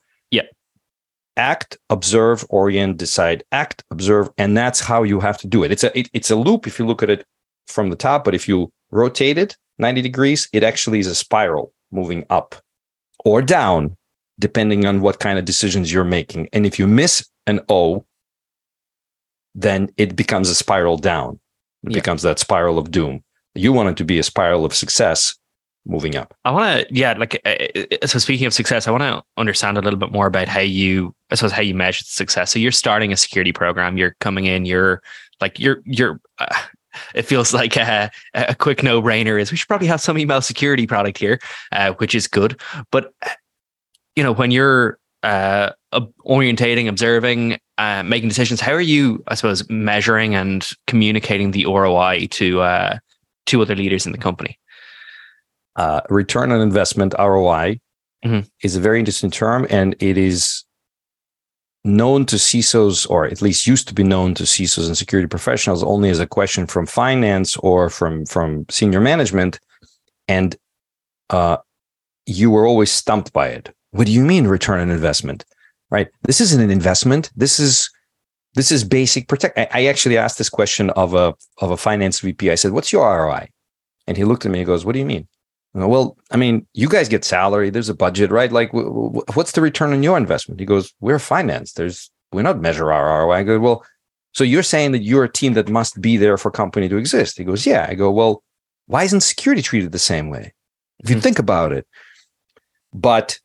[1.36, 5.70] Act, observe, orient, decide, act, observe, and that's how you have to do it.
[5.72, 7.24] It's a it, it's a loop if you look at it
[7.66, 11.72] from the top, but if you rotate it 90 degrees, it actually is a spiral
[11.92, 12.56] moving up
[13.24, 13.96] or down,
[14.38, 16.48] depending on what kind of decisions you're making.
[16.52, 18.04] And if you miss an O,
[19.54, 21.40] then it becomes a spiral down.
[21.84, 21.94] It Yeah.
[21.98, 23.22] becomes that spiral of doom.
[23.54, 25.36] You want it to be a spiral of success
[25.90, 26.34] moving up.
[26.44, 27.56] I want to, yeah, like, uh,
[28.02, 30.60] uh, so speaking of success, I want to understand a little bit more about how
[30.60, 32.52] you, I suppose, how you measure success.
[32.52, 35.02] So you're starting a security program, you're coming in, you're
[35.40, 36.54] like, you're, you're, uh,
[37.14, 40.40] it feels like a, a quick no brainer is we should probably have some email
[40.40, 41.40] security product here,
[41.72, 42.60] uh, which is good.
[42.90, 43.30] But, uh,
[44.14, 49.68] you know, when you're uh, orientating, observing, uh, making decisions, how are you, I suppose,
[49.68, 52.98] measuring and communicating the ROI to, uh,
[53.46, 54.59] to other leaders in the company?
[55.76, 57.80] Uh, return on investment ROI
[58.24, 58.46] Mhm.
[58.62, 60.64] is a very interesting term, and it is
[61.84, 65.82] known to CISOs, or at least used to be known to CISOs and security professionals,
[65.82, 69.58] only as a question from finance or from from senior management,
[70.28, 70.56] and
[71.30, 71.56] uh,
[72.26, 73.70] you were always stumped by it.
[73.92, 75.44] What do you mean return on investment?
[75.90, 76.08] Right?
[76.22, 77.30] This isn't an investment.
[77.34, 77.88] This is
[78.54, 79.56] this is basic protect.
[79.58, 82.50] I, I actually asked this question of a of a finance VP.
[82.50, 83.48] I said, "What's your ROI?"
[84.06, 85.26] And he looked at me and goes, "What do you mean?"
[85.76, 87.70] Go, Well, I mean, you guys get salary.
[87.70, 88.50] There's a budget, right?
[88.50, 90.58] Like, w- w- what's the return on your investment?
[90.60, 91.72] He goes, "We're finance.
[91.72, 93.84] There's we're not measure our ROI." I go, "Well,
[94.32, 97.38] so you're saying that you're a team that must be there for company to exist?"
[97.38, 98.42] He goes, "Yeah." I go, "Well,
[98.86, 100.52] why isn't security treated the same way?
[100.98, 101.22] If you Mhm.
[101.22, 101.86] think about it."
[102.92, 103.38] But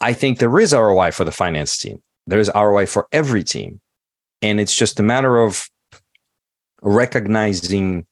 [0.00, 2.02] I think there is ROI for the finance team.
[2.26, 3.80] There is ROI for every team,
[4.42, 5.68] and it's just a matter of
[6.82, 8.06] recognizing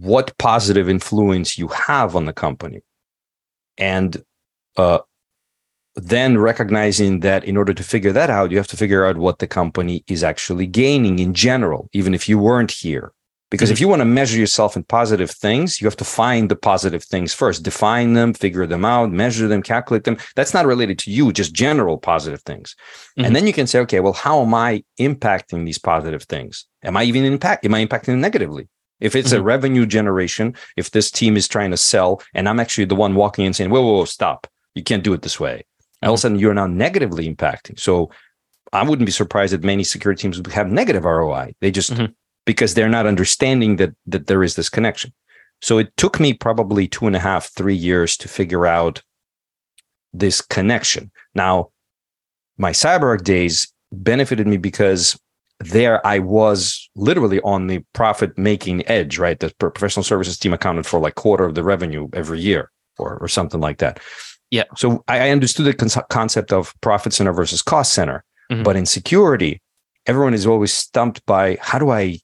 [0.00, 2.80] what positive influence you have on the company.
[3.78, 4.22] And
[4.76, 5.00] uh,
[5.96, 9.38] then recognizing that in order to figure that out you have to figure out what
[9.38, 13.12] the company is actually gaining in general even if you weren't here.
[13.48, 16.56] Because if you want to measure yourself in positive things you have to find the
[16.56, 17.62] positive things first.
[17.62, 20.18] Define them figure them out measure them calculate them.
[20.34, 22.76] That's not related to you just general positive things.
[23.18, 23.26] Mhm.
[23.26, 26.66] and then you can say okay well how am i impacting these positive things?
[26.84, 28.68] Am i even impact am i impacting them negatively
[29.00, 32.86] if it's a revenue generation, if this team is trying to sell and I'm actually
[32.86, 34.46] the one walking in saying, whoa, whoa, whoa, stop.
[34.74, 35.64] You can't do it this way.
[36.02, 37.78] All of a sudden, you're now negatively impacting.
[37.78, 38.10] So
[38.72, 41.54] I wouldn't be surprised that many security teams would have negative ROI.
[41.60, 42.14] They just, Mhm.
[42.44, 45.12] because they're not understanding that, that there is this connection.
[45.62, 49.02] So it took me probably two and a half, three years to figure out
[50.12, 51.10] this connection.
[51.34, 51.70] Now,
[52.58, 55.18] my CyberArk days benefited me because
[55.60, 59.38] there I was literally on the profit making edge, right?
[59.38, 63.28] The professional services team accounted for like quarter of the revenue every year or, or
[63.28, 64.00] something like that.
[64.50, 64.64] Yeah.
[64.76, 68.24] So I I understood the con- concept of profit center versus cost center.
[68.52, 68.64] Mhm.
[68.64, 69.60] But in security,
[70.06, 72.18] everyone is always stumped by how do I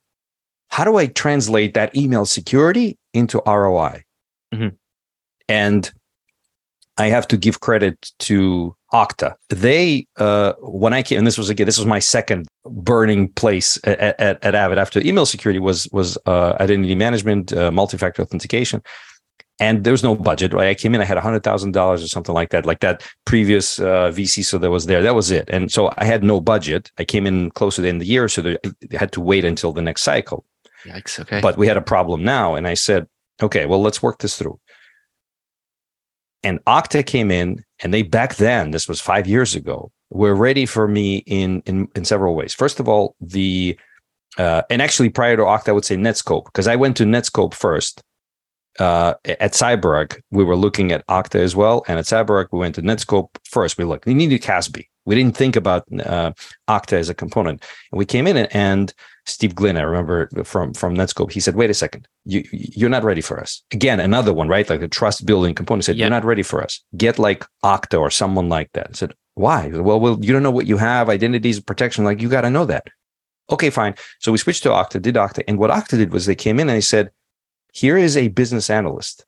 [0.68, 4.04] how do I translate that email security into ROI?
[4.54, 4.76] Mhm.
[5.48, 5.92] And
[6.98, 9.34] I have to give credit to Okta.
[9.48, 13.78] They, uh, when I came, and this was again, this was my second burning place
[13.84, 18.82] at, at, at Avid after email security was was uh, identity management, uh, multi-factor authentication,
[19.58, 20.52] and there was no budget.
[20.52, 23.02] Right, I came in, I had hundred thousand dollars or something like that, like that
[23.24, 24.44] previous uh, VC.
[24.44, 26.92] So that was there, that was it, and so I had no budget.
[26.98, 29.46] I came in close to the end of the year, so I had to wait
[29.46, 30.44] until the next cycle.
[30.84, 31.18] Yikes.
[31.20, 31.40] Okay.
[31.40, 33.06] But we had a problem now, and I said,
[33.42, 34.58] okay, well, let's work this through.
[36.44, 40.66] And Okta came in, and they back then, this was five years ago, were ready
[40.66, 42.54] for me in in in several ways.
[42.54, 43.78] First of all, the
[44.38, 47.54] uh, and actually prior to Okta, I would say Netskope because I went to Netskope
[47.54, 48.02] first.
[48.78, 52.74] Uh, at CyberArk, we were looking at Okta as well, and at CyberArk, we went
[52.76, 53.76] to Netskope first.
[53.76, 54.86] We looked, we needed CASB.
[55.04, 56.32] We didn't think about uh,
[56.70, 60.96] Okta as a component, and we came in and Steve Glynn, I remember from from
[60.96, 64.48] Netskope, he said, "Wait a second, you you're not ready for us." Again, another one,
[64.48, 64.68] right?
[64.68, 65.84] Like the trust building component.
[65.84, 66.06] Said, Yeah.
[66.06, 66.80] "You're not ready for us.
[66.96, 70.42] Get like Okta or someone like that." I said, "Why?" Said, well, well, you don't
[70.42, 72.04] know what you have, identities, protection.
[72.04, 72.88] Like you got to know that.
[73.50, 73.94] Okay, fine.
[74.18, 76.68] So we switched to Okta, did Okta, and what Okta did was they came in
[76.68, 77.10] and they said,
[77.72, 79.24] "Here is a business analyst.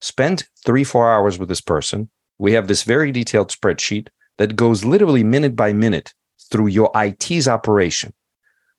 [0.00, 2.10] Spend three four hours with this person.
[2.38, 4.08] We have this very detailed spreadsheet
[4.38, 6.12] that goes literally minute by minute
[6.50, 8.14] through your IT's operation."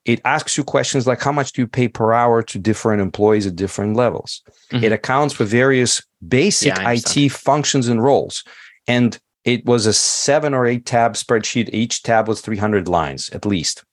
[0.06, 3.48] It asks you questions like how much do you pay per hour to different employees
[3.48, 4.42] at different levels?
[4.72, 4.84] Mhm.
[4.84, 8.44] it accounts for various basic Yeah, it functions and roles.
[8.88, 11.70] And it was a seven or eight tab spreadsheet.
[11.74, 13.84] Each tab was 300 lines at least.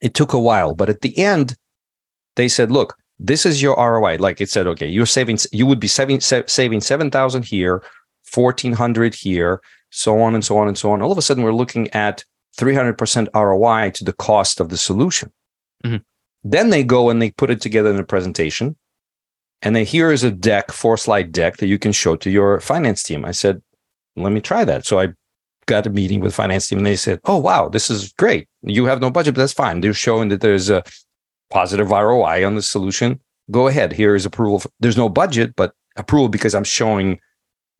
[0.00, 1.56] It took a while but at the end
[2.36, 5.80] they said look this is your roi like it said okay you're saving you would
[5.80, 7.82] be saving sa- saving 7000 here
[8.32, 11.02] 1400 here so on and so on and so on.
[11.02, 12.24] All of a sudden we're looking at
[12.58, 15.32] 300% ROI to the cost of the solution.
[15.84, 16.02] Mhm.
[16.42, 18.76] Then they go and they put it together in a presentation.
[19.62, 22.60] And then here is a deck, four slide deck that you can show to your
[22.60, 23.24] finance team.
[23.24, 23.62] I said,
[24.16, 24.86] let me try that.
[24.86, 25.08] So I
[25.66, 28.48] got a meeting with finance team and they said, "Oh wow, this is great.
[28.62, 29.80] You have no budget, but that's fine.
[29.80, 30.82] They're showing that there's a
[31.50, 33.20] positive ROI on the solution.
[33.50, 33.92] Go ahead.
[33.92, 34.60] Here is approval.
[34.60, 37.20] For, there's no budget, but approval because I'm showing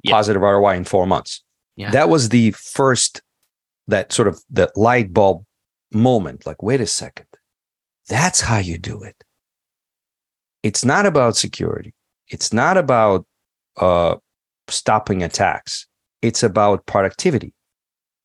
[0.02, 0.12] yeah.
[0.12, 1.42] positive ROI in four months.
[1.76, 1.90] Yeah.
[1.90, 3.22] That was the first
[3.90, 5.44] that sort of that light bulb
[5.92, 6.46] moment.
[6.46, 7.26] Like, wait a second,
[8.09, 9.16] that's how you do it.
[10.62, 11.94] It's not about security.
[12.29, 13.26] It's not about
[13.76, 14.16] uh,
[14.68, 15.87] stopping attacks.
[16.22, 17.55] It's about productivity.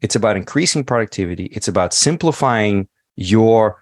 [0.02, 1.46] It's about increasing productivity.
[1.46, 3.82] It's about simplifying your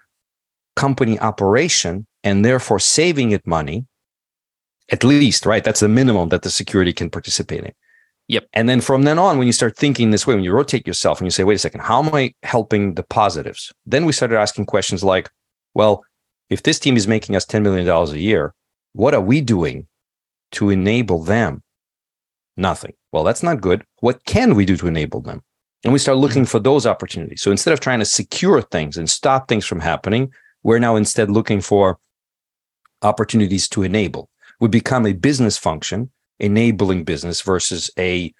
[0.75, 3.85] company operation and therefore saving it money
[4.91, 7.71] at least right that's the minimum that the security can participate in
[8.33, 8.47] yep.
[8.53, 11.19] And then from then on when you start thinking this way when you rotate yourself
[11.19, 13.71] and you say wait a second how am i helping the positives?
[13.85, 15.29] Then we started asking questions like
[15.73, 16.03] well
[16.49, 18.53] if this team is making us $10 million a year
[18.93, 19.87] what are we doing
[20.51, 21.63] to enable them?
[22.57, 22.93] Nothing.
[23.11, 23.83] Well that's not good.
[23.99, 25.41] What can we do to enable them?
[25.83, 26.49] And we start looking mm-hmm.
[26.51, 27.41] for those opportunities.
[27.41, 30.31] So instead of trying to secure things and stop things from happening
[30.63, 31.99] we're now instead looking for
[33.01, 34.29] opportunities to enable.
[34.59, 36.09] We become a business function,
[36.43, 38.33] enabling business versus a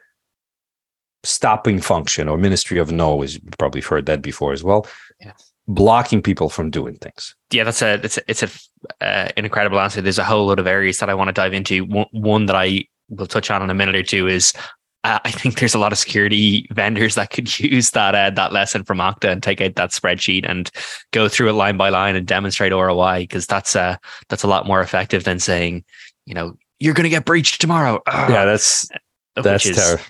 [1.23, 4.85] stopping function or ministry of no, as you've probably heard that before as well.
[5.19, 5.31] Yeah.
[5.67, 7.35] Blocking people from doing things.
[7.51, 8.49] Yeah, that's a it's a, it's a
[9.01, 10.01] uh, an incredible answer.
[10.01, 11.85] There's a whole lot of areas that I want to dive into.
[11.85, 14.51] One, one that I will touch on in a minute or two is
[15.05, 18.51] uh, I think there's a lot of security vendors that could use that uh, that
[18.51, 20.69] lesson from Okta and take out that spreadsheet and
[21.11, 23.95] go through it line by line and demonstrate ROI because that's uh
[24.27, 25.85] that's a lot more effective than saying,
[26.25, 28.01] you know, you're going to get breached tomorrow.
[28.07, 28.29] Ugh.
[28.29, 28.89] Yeah, that's
[29.35, 30.03] that's is, terrible.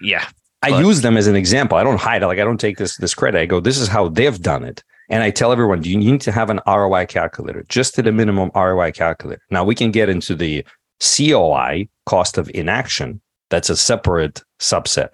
[0.00, 0.26] Yeah,
[0.62, 1.78] I but, use them as an example.
[1.78, 2.26] I don't hide it.
[2.26, 3.40] Like I don't take this this credit.
[3.40, 4.82] I go, this is how they've done it.
[5.10, 8.12] And I tell everyone, do you need to have an ROI calculator, just at a
[8.12, 9.40] minimum ROI calculator.
[9.50, 10.64] Now we can get into the
[11.00, 15.10] COI, cost of inaction, that's a separate subset.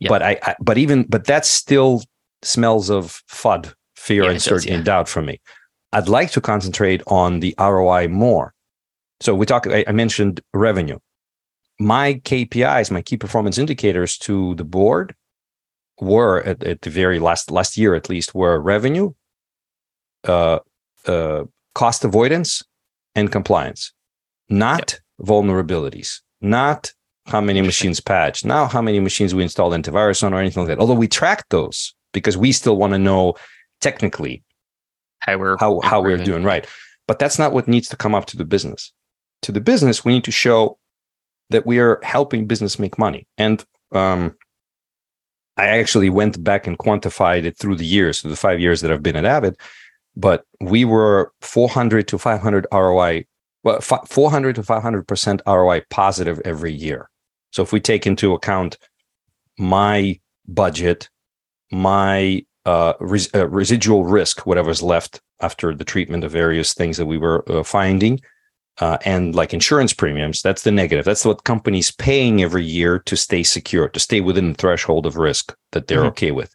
[0.00, 0.08] Yeah.
[0.08, 2.02] But I, I, but even but that still
[2.42, 4.76] smells of FUD, fear, yeah, uncertainty, yeah.
[4.76, 5.40] and doubt for me.
[5.92, 8.53] I'd like to concentrate on the ROI more.
[9.24, 9.66] So we talk.
[9.66, 10.98] I, I mentioned revenue.
[11.80, 15.14] My KPIs, my key performance indicators to the board
[15.98, 19.14] were at, at the very last last year at least were revenue,
[20.24, 20.58] uh,
[21.06, 22.62] uh, cost avoidance,
[23.14, 23.94] and compliance,
[24.50, 25.26] not yep.
[25.26, 26.92] vulnerabilities, not
[27.26, 30.68] how many machines patched, now how many machines we installed antivirus on or anything like
[30.68, 30.80] that.
[30.80, 33.36] Although we track those because we still want to know
[33.80, 34.44] technically
[35.20, 36.66] how we're how, how we're doing right.
[37.08, 38.92] But that's not what needs to come up to the business.
[39.44, 40.78] To the business, we need to show
[41.50, 43.26] that we are helping business make money.
[43.36, 44.34] And um,
[45.58, 48.90] I actually went back and quantified it through the years, through the five years that
[48.90, 49.58] I've been at Avid.
[50.16, 53.26] But we were 400 to 500 ROI,
[53.64, 57.10] well, 400 to 500 percent ROI positive every year.
[57.50, 58.78] So if we take into account
[59.58, 61.10] my budget,
[61.70, 67.04] my uh, res- uh, residual risk, whatever's left after the treatment of various things that
[67.04, 68.20] we were uh, finding,
[68.80, 71.04] uh, and like insurance premiums, that's the negative.
[71.04, 75.16] That's what companies paying every year to stay secure, to stay within the threshold of
[75.16, 76.08] risk that they're mm-hmm.
[76.08, 76.52] okay with.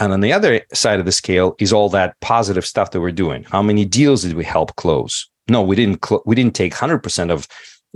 [0.00, 3.12] And on the other side of the scale is all that positive stuff that we're
[3.12, 3.44] doing.
[3.44, 5.28] How many deals did we help close?
[5.48, 6.04] No, we didn't.
[6.04, 7.46] Cl- we didn't take hundred percent of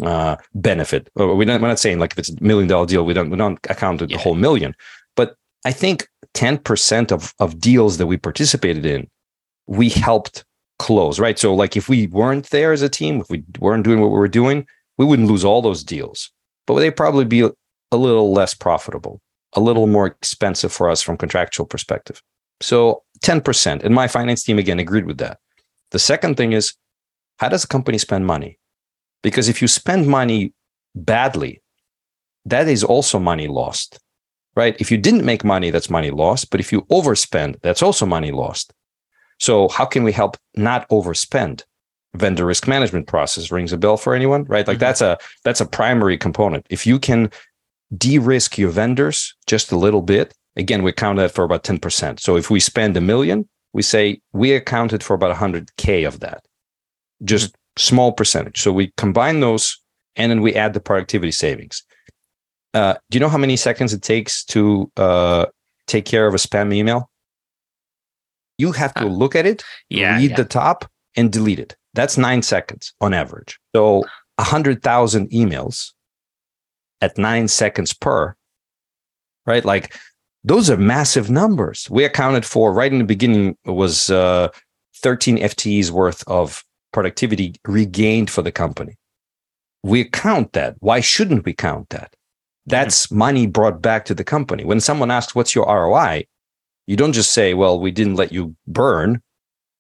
[0.02, 1.10] uh, benefit.
[1.16, 3.36] We're not, we're not saying like if it's a million dollar deal, we don't we
[3.36, 4.74] don't account the whole million.
[5.16, 9.08] But I think ten percent of of deals that we participated in,
[9.66, 10.44] we helped
[10.78, 11.18] close.
[11.18, 11.38] Right.
[11.38, 14.18] So like if we weren't there as a team, if we weren't doing what we
[14.18, 16.30] were doing, we wouldn't lose all those deals,
[16.66, 19.20] but they'd probably be a little less profitable,
[19.54, 22.22] a little more expensive for us from contractual perspective.
[22.60, 23.82] So 10%.
[23.84, 25.38] And my finance team again agreed with that.
[25.90, 26.74] The second thing is
[27.38, 28.58] how does a company spend money?
[29.22, 30.52] Because if you spend money
[30.94, 31.62] badly,
[32.44, 33.98] that is also money lost,
[34.54, 34.76] right?
[34.80, 36.50] If you didn't make money, that's money lost.
[36.50, 38.72] But if you overspend, that's also money lost.
[39.38, 41.62] So how can we help not overspend?
[42.14, 44.66] Vendor risk management process rings a bell for anyone, right?
[44.66, 44.84] Like mm-hmm.
[44.84, 46.66] that's a that's a primary component.
[46.70, 47.30] If you can
[47.96, 52.20] de-risk your vendors just a little bit, again, we count that for about 10%.
[52.20, 56.44] So if we spend a million, we say we accounted for about 100K of that.
[57.24, 58.60] Just small percentage.
[58.60, 59.78] So we combine those
[60.16, 61.84] and then we add the productivity savings.
[62.74, 65.46] Uh, do you know how many seconds it takes to uh,
[65.86, 67.07] take care of a spam email?
[68.58, 70.36] You have to uh, look at it, yeah, read yeah.
[70.36, 71.76] the top, and delete it.
[71.94, 73.58] That's nine seconds on average.
[73.74, 74.04] So
[74.36, 75.92] 100,000 emails
[77.00, 78.34] at nine seconds per,
[79.46, 79.64] right?
[79.64, 79.96] Like
[80.44, 81.88] those are massive numbers.
[81.90, 84.48] We accounted for right in the beginning was uh,
[84.96, 88.96] 13 FTEs worth of productivity regained for the company.
[89.82, 90.76] We count that.
[90.80, 92.14] Why shouldn't we count that?
[92.66, 93.18] That's mm-hmm.
[93.18, 94.64] money brought back to the company.
[94.64, 96.26] When someone asks, What's your ROI?
[96.88, 99.20] You don't just say, Well, we didn't let you burn.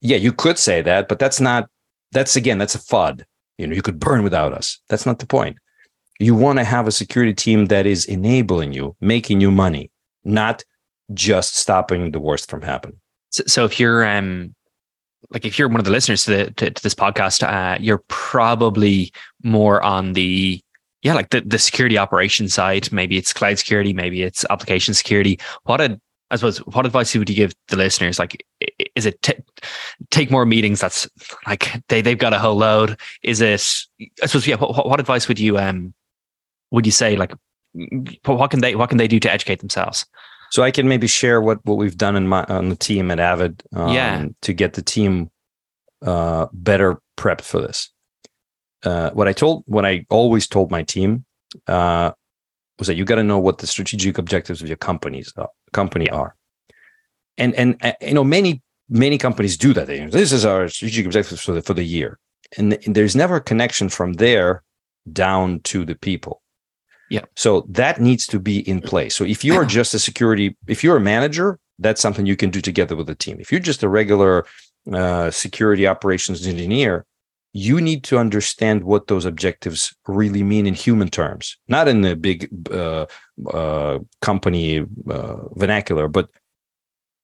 [0.02, 1.68] Yeah, you could say that, but that's not,
[2.12, 3.24] that's again, that's a FUD.
[3.56, 4.78] You know, you could burn without us.
[4.90, 5.56] That's not the point.
[6.20, 9.90] You want to have a security team that is enabling you, making you money,
[10.22, 10.62] not
[11.14, 13.00] just stopping the worst from happening.
[13.30, 14.54] So, so if you're um
[15.30, 18.04] like if you're one of the listeners to, the, to, to this podcast, uh, you're
[18.08, 20.60] probably more on the
[21.02, 22.92] yeah, like the, the security operation side.
[22.92, 25.40] Maybe it's cloud security, maybe it's application security.
[25.62, 25.98] What a
[26.30, 28.18] I suppose what advice would you give the listeners?
[28.18, 28.44] Like,
[28.94, 29.34] is it t-
[30.10, 30.80] take more meetings?
[30.80, 31.08] That's
[31.46, 32.98] like they they've got a whole load.
[33.22, 33.66] Is it?
[34.22, 34.56] I suppose yeah.
[34.56, 35.94] What, what advice would you um
[36.70, 37.16] would you say?
[37.16, 37.32] Like,
[38.24, 40.04] what can they what can they do to educate themselves?
[40.50, 43.20] So I can maybe share what what we've done in my on the team at
[43.20, 45.30] Avid, um, yeah, to get the team
[46.04, 47.90] uh, better prepped for this.
[48.84, 51.24] Uh, what I told, what I always told my team,
[51.66, 52.12] uh,
[52.78, 56.08] was that you got to know what the strategic objectives of your companies uh, company
[56.10, 56.36] are,
[57.36, 59.86] and and uh, you know many many companies do that.
[59.86, 62.18] They, this is our strategic objectives for the for the year,
[62.56, 64.62] and, and there's never a connection from there
[65.12, 66.42] down to the people.
[67.10, 67.24] Yeah.
[67.36, 69.16] So that needs to be in place.
[69.16, 72.60] So if you're just a security, if you're a manager, that's something you can do
[72.60, 73.38] together with the team.
[73.40, 74.46] If you're just a regular
[74.92, 77.06] uh, security operations engineer,
[77.58, 82.14] you need to understand what those objectives really mean in human terms, not in the
[82.14, 83.06] big uh,
[83.52, 86.28] uh, company uh, vernacular, but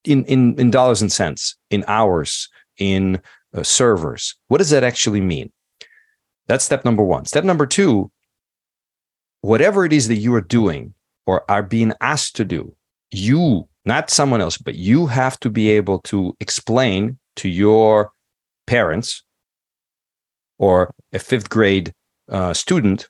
[0.04, 3.20] in, in in dollars and cents, in hours, in
[3.54, 4.34] uh, servers.
[4.48, 5.52] What does that actually mean?
[6.46, 7.24] That's step number one.
[7.24, 8.10] Step number two
[9.44, 10.94] whatever it is that you are doing
[11.26, 12.74] or are being asked to do,
[13.10, 18.10] you, not someone else, but you have to be able to explain to your
[18.66, 19.22] parents
[20.58, 21.92] or a fifth grade
[22.28, 23.08] uh, student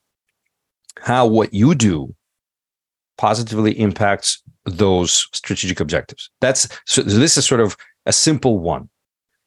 [1.00, 2.14] how what you do
[3.18, 6.30] positively impacts those strategic objectives.
[6.40, 7.76] That's so this is sort of
[8.06, 8.88] a simple one.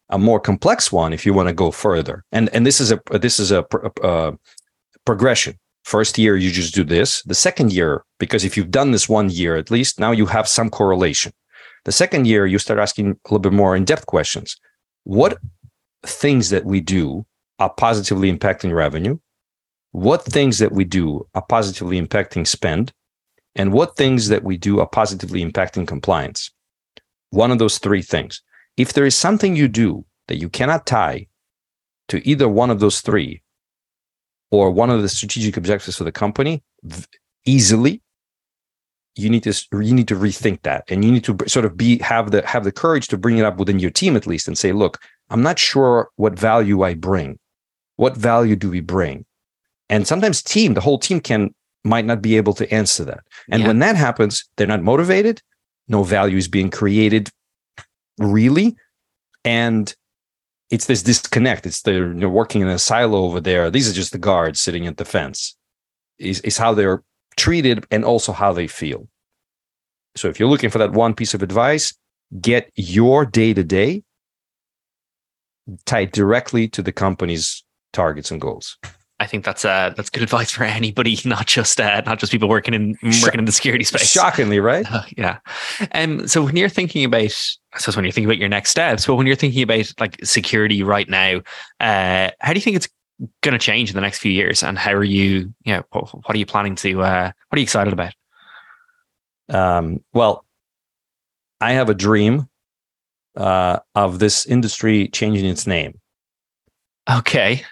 [0.09, 3.01] A more complex one, if you want to go further, and and this is a
[3.11, 4.37] this is a, a, a
[5.03, 5.57] progression
[5.87, 7.23] First year, you just do this.
[7.23, 10.45] The second year, because if you've done this one year at least, now you have
[10.45, 11.31] some correlation.
[11.85, 14.57] The second year, you start asking a little bit more in depth questions.
[15.05, 15.37] What
[16.05, 17.25] things that we do
[17.59, 19.17] are positively impacting revenue?
[19.91, 22.93] What things that we do are positively impacting spend?
[23.55, 26.51] And what things that we do are positively impacting compliance?
[27.31, 28.41] One of those three things.
[28.77, 31.27] If there is something you do that you cannot tie
[32.09, 33.41] to either one of those three,
[34.51, 36.63] or one of the strategic objectives for the company
[37.45, 38.01] easily
[39.15, 41.97] you need to you need to rethink that and you need to sort of be
[41.99, 44.57] have the have the courage to bring it up within your team at least and
[44.57, 47.39] say look i'm not sure what value i bring
[47.97, 49.25] what value do we bring
[49.89, 53.19] and sometimes team the whole team can might not be able to answer that
[53.51, 53.67] and yeah.
[53.67, 55.41] when that happens they're not motivated
[55.87, 57.29] no value is being created
[58.17, 58.75] really
[59.45, 59.95] and
[60.69, 61.65] it's this disconnect.
[61.65, 63.71] It's the know, working in a silo over there.
[63.71, 65.55] These are just the guards sitting at the fence.
[66.19, 67.03] Is is how they're
[67.37, 69.07] treated and also how they feel.
[70.15, 71.93] So if you're looking for that one piece of advice,
[72.41, 74.03] get your day to day
[75.85, 78.77] tied directly to the company's targets and goals.
[79.19, 82.49] I think that's uh that's good advice for anybody, not just uh, not just people
[82.49, 84.09] working in working in the security space.
[84.09, 84.85] Shockingly, right?
[84.91, 85.39] Uh, yeah.
[85.93, 86.27] Um.
[86.27, 87.23] So when you're thinking about,
[87.73, 90.23] I suppose when you're thinking about your next steps, but when you're thinking about like
[90.23, 91.41] security right now,
[91.79, 92.89] uh, how do you think it's
[93.41, 95.53] going to change in the next few years, and how are you?
[95.65, 95.77] Yeah.
[95.77, 97.01] You know, what, what, are you planning to?
[97.01, 98.13] Uh, what are you excited about?
[99.49, 100.03] Um.
[100.13, 100.45] Well,
[101.59, 102.47] I have a dream
[103.35, 105.99] uh, of this industry changing its name.
[107.09, 107.63] Okay.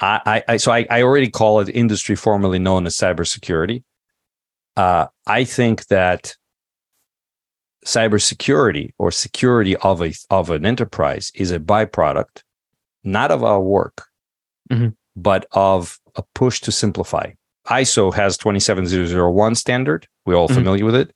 [0.00, 3.82] I, I so I, I already call it industry formerly known as cybersecurity.
[4.76, 6.36] Uh, I think that
[7.84, 12.42] cybersecurity or security of a of an enterprise is a byproduct,
[13.04, 14.06] not of our work,
[14.70, 14.88] mm-hmm.
[15.16, 17.32] but of a push to simplify.
[17.66, 20.08] ISO has 27001 standard.
[20.24, 20.54] We're all mm-hmm.
[20.56, 21.12] familiar with it.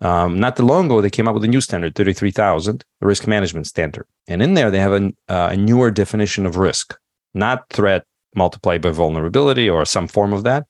[0.00, 3.26] Um, not too long ago, they came up with a new standard, 33000, the risk
[3.26, 4.06] management standard.
[4.28, 6.98] And in there, they have an, uh, a newer definition of risk,
[7.32, 8.04] not threat,
[8.36, 10.66] multiplied by vulnerability or some form of that.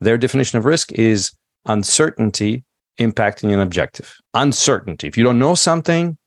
[0.00, 1.32] Their definition of risk is
[1.66, 2.64] uncertainty
[2.98, 4.16] impacting an objective.
[4.34, 5.06] Uncertainty.
[5.08, 6.18] If you don't know something,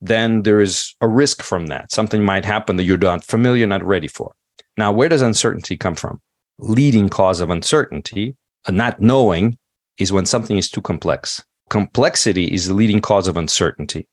[0.00, 1.92] then there is a risk from that.
[1.92, 4.34] Something might happen that you're not familiar, not ready for.
[4.76, 6.20] Now, where does uncertainty come from?
[6.58, 9.58] Leading cause of uncertainty, uh, not knowing,
[9.98, 11.42] is when something is too complex.
[11.70, 14.06] Complexity is the leading cause of uncertainty.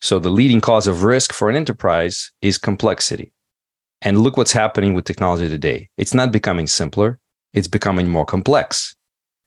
[0.00, 3.32] So, the leading cause of risk for an enterprise is complexity.
[4.02, 5.88] And look what's happening with technology today.
[5.96, 7.18] It's not becoming simpler,
[7.52, 8.94] it's becoming more complex.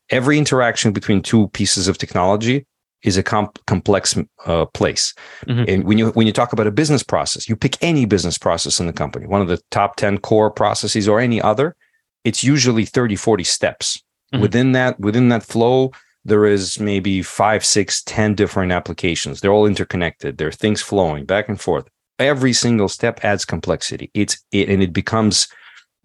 [0.10, 2.66] every interaction between two pieces of technology
[3.04, 5.14] is a comp- complex uh, place.
[5.48, 5.66] Mm-hmm.
[5.68, 8.80] And when you when you talk about a business process, you pick any business process
[8.80, 11.76] in the company, one of the top 10 core processes or any other,
[12.24, 14.04] it's usually 30 40 steps.
[14.34, 14.42] Mm-hmm.
[14.42, 15.92] Within that within that flow,
[16.26, 19.40] there is maybe five, six, ten different applications.
[19.40, 20.38] They're all interconnected.
[20.38, 21.88] There are things flowing back and forth.
[22.20, 24.12] Every single step adds complexity.
[24.14, 25.48] It's it, and it becomes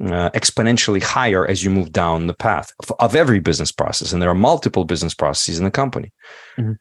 [0.01, 4.13] uh, exponentially higher as you move down the path of, of, every business process.
[4.13, 6.13] And there are multiple business processes in the company.
[6.59, 6.73] Mm-hmm.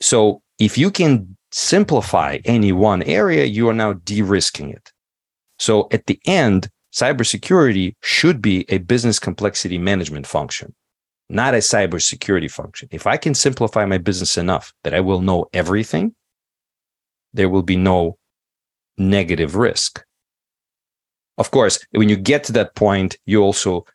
[0.00, 4.92] So if you can simplify any one area, you are now de risking it.
[5.58, 10.74] So at the end, cybersecurity should be a business complexity management function,
[11.28, 12.88] not a cybersecurity function.
[12.90, 16.14] If I can simplify my business enough that I will know everything,
[17.32, 18.18] there will be no
[19.00, 20.04] negative risk.
[21.38, 23.86] Of course, when you get to that point, you also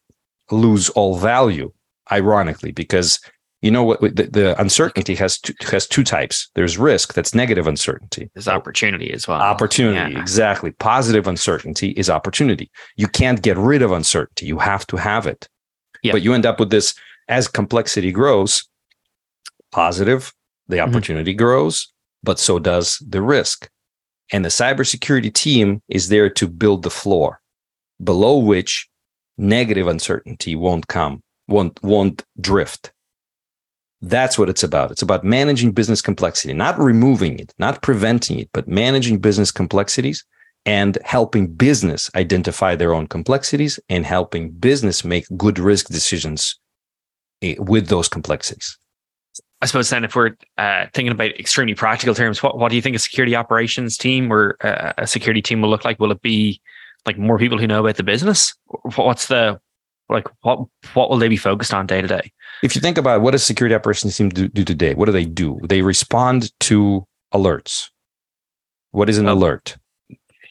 [0.51, 1.71] lose all value,
[2.11, 3.19] ironically, because
[3.61, 6.49] you know what the, the uncertainty has two, has two types.
[6.55, 8.29] There's risk, that's negative uncertainty.
[8.33, 9.39] There's opportunity as well.
[9.39, 10.19] Opportunity, yeah.
[10.19, 10.71] exactly.
[10.71, 12.69] Positive uncertainty is opportunity.
[12.95, 14.47] You can't get rid of uncertainty.
[14.47, 15.47] You have to have it.
[16.03, 16.13] Yep.
[16.13, 16.95] But you end up with this
[17.27, 18.67] as complexity grows,
[19.71, 20.33] positive,
[20.67, 20.89] the mm-hmm.
[20.89, 21.43] opportunity mm-hmm.
[21.43, 21.91] grows,
[22.23, 23.69] but so does the risk.
[24.31, 27.41] And the cybersecurity team is there to build the floor
[28.03, 28.87] below which
[29.37, 32.91] negative uncertainty won't come, won't, won't drift.
[34.01, 34.91] That's what it's about.
[34.91, 40.23] It's about managing business complexity, not removing it, not preventing it, but managing business complexities
[40.65, 46.59] and helping business identify their own complexities and helping business make good risk decisions
[47.41, 48.77] eh, with those complexities.
[49.61, 52.81] I suppose then, if we're uh, thinking about extremely practical terms, what, what do you
[52.81, 55.99] think a security operations team or uh, a security team will look like?
[55.99, 56.61] Will it be
[57.05, 58.53] like more people who know about the business?
[58.95, 59.59] What's the
[60.09, 60.59] like what
[60.93, 62.31] what will they be focused on day to day?
[62.63, 64.93] If you think about what does security operations team do, do today?
[64.93, 65.59] What do they do?
[65.63, 67.89] They respond to alerts.
[68.91, 69.33] What is an oh.
[69.33, 69.77] alert?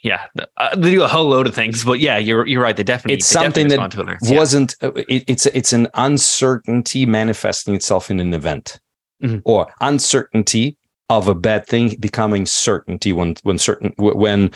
[0.05, 0.26] yeah,
[0.59, 2.76] uh, they do a whole load of things, but yeah, you're you're right.
[2.76, 4.76] They definitely it's something definitely that wasn't.
[4.82, 4.88] Yeah.
[4.88, 8.80] Uh, it, it's it's an uncertainty manifesting itself in an event
[9.25, 9.39] mm-hmm.
[9.45, 10.77] or uncertainty
[11.11, 14.51] of a bad thing becoming certainty when when certain when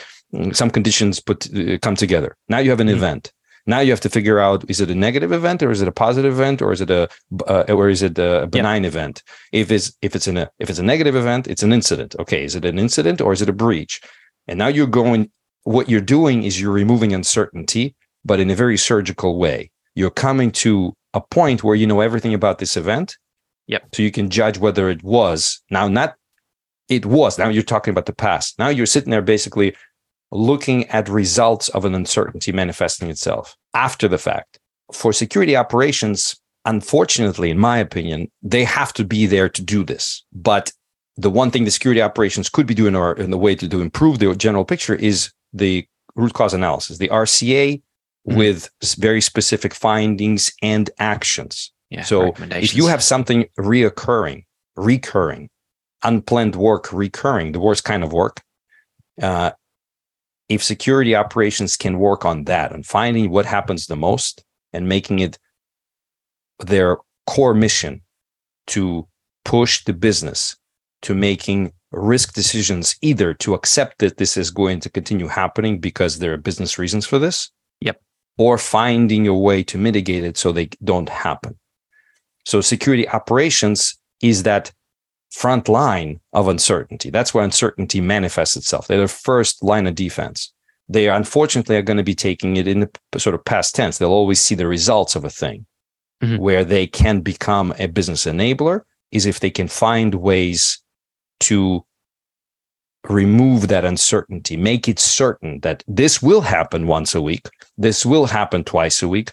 [0.52, 2.36] some conditions put uh, come together.
[2.48, 2.96] Now you have an mm-hmm.
[2.96, 3.32] event.
[3.66, 5.92] Now you have to figure out: is it a negative event, or is it a
[5.92, 7.08] positive event, or is it a
[7.46, 8.88] uh, or is it a benign yeah.
[8.88, 9.22] event?
[9.52, 12.16] If it's if it's in a if it's a negative event, it's an incident.
[12.18, 14.00] Okay, is it an incident or is it a breach?
[14.46, 15.30] And now you're going.
[15.64, 17.94] What you're doing is you're removing uncertainty,
[18.24, 19.70] but in a very surgical way.
[19.94, 23.18] You're coming to a point where you know everything about this event,
[23.68, 23.94] Yep.
[23.94, 26.16] So you can judge whether it was now not
[26.88, 27.38] it was.
[27.38, 28.58] Now you're talking about the past.
[28.58, 29.76] Now you're sitting there basically
[30.30, 34.58] looking at results of an uncertainty manifesting itself after the fact.
[34.92, 40.24] For security operations, unfortunately, in my opinion, they have to be there to do this.
[40.32, 40.72] But
[41.16, 43.80] the one thing the security operations could be doing or in the way to, to
[43.80, 48.36] improve the general picture is the root cause analysis, the RCA mm-hmm.
[48.38, 51.72] with very specific findings and actions.
[51.90, 54.44] Yeah, so if you have something reoccurring,
[54.76, 55.48] recurring,
[56.04, 58.42] unplanned work recurring, the worst kind of work,
[59.22, 59.52] uh,
[60.48, 65.18] if security operations can work on that and finding what happens the most and making
[65.18, 65.38] it
[66.58, 68.02] their core mission
[68.66, 69.06] to
[69.44, 70.56] push the business
[71.02, 76.18] to making risk decisions either to accept that this is going to continue happening because
[76.18, 78.00] there are business reasons for this yep.
[78.36, 81.58] or finding a way to mitigate it so they don't happen
[82.48, 84.72] so security operations is that
[85.30, 87.10] front line of uncertainty.
[87.10, 88.86] That's where uncertainty manifests itself.
[88.86, 90.50] They're the first line of defense.
[90.88, 93.98] They are, unfortunately are going to be taking it in the sort of past tense.
[93.98, 95.66] They'll always see the results of a thing.
[96.22, 96.38] Mm-hmm.
[96.38, 98.80] Where they can become a business enabler
[99.12, 100.82] is if they can find ways
[101.40, 101.84] to
[103.10, 107.46] remove that uncertainty, make it certain that this will happen once a week,
[107.76, 109.32] this will happen twice a week.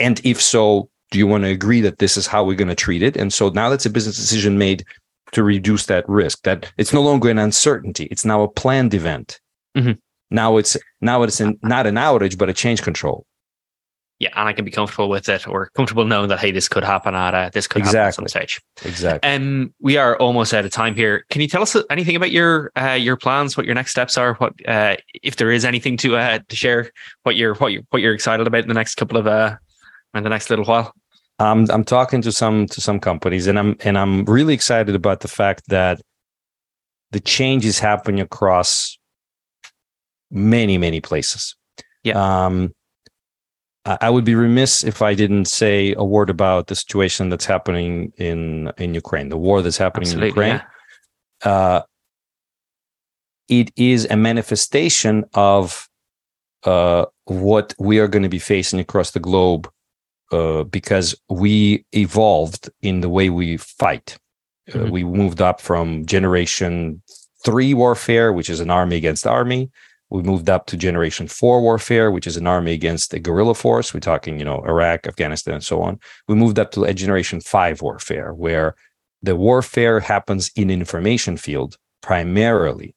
[0.00, 2.74] And if so, do you want to agree that this is how we're going to
[2.74, 3.16] treat it?
[3.16, 4.84] And so now that's a business decision made
[5.32, 9.40] to reduce that risk that it's no longer an uncertainty it's now a planned event.
[9.76, 9.92] Mm-hmm.
[10.30, 13.24] now it's now it's an, not an outage but a change control.
[14.18, 16.82] Yeah and i can be comfortable with it or comfortable knowing that hey this could
[16.82, 17.98] happen at uh, this could exactly.
[17.98, 18.60] happen at some stage.
[18.84, 19.30] Exactly.
[19.30, 21.24] Um we are almost out of time here.
[21.30, 24.34] Can you tell us anything about your uh, your plans what your next steps are
[24.34, 26.90] what uh, if there is anything to uh, to share
[27.22, 29.56] what you're what you what you're excited about in the next couple of uh
[30.14, 30.92] in the next little while?
[31.38, 35.20] I'm I'm talking to some to some companies, and I'm and I'm really excited about
[35.20, 36.00] the fact that
[37.12, 38.98] the change is happening across
[40.30, 41.54] many many places.
[42.02, 42.46] Yeah.
[42.46, 42.72] Um,
[43.84, 48.12] I would be remiss if I didn't say a word about the situation that's happening
[48.18, 50.62] in in Ukraine, the war that's happening Absolutely, in Ukraine.
[51.44, 51.50] Yeah.
[51.50, 51.82] Uh,
[53.48, 55.88] it is a manifestation of
[56.64, 59.70] uh, what we are going to be facing across the globe
[60.30, 64.18] uh, because we evolved in the way we fight.
[64.68, 64.90] Uh, mm-hmm.
[64.90, 67.02] we moved up from generation
[67.44, 69.70] three warfare, which is an army against army.
[70.10, 73.92] We moved up to generation four warfare, which is an army against a guerrilla force.
[73.92, 76.00] We're talking, you know, Iraq, Afghanistan, and so on.
[76.28, 78.74] We moved up to a generation five warfare, where
[79.22, 82.94] the warfare happens in information field primarily,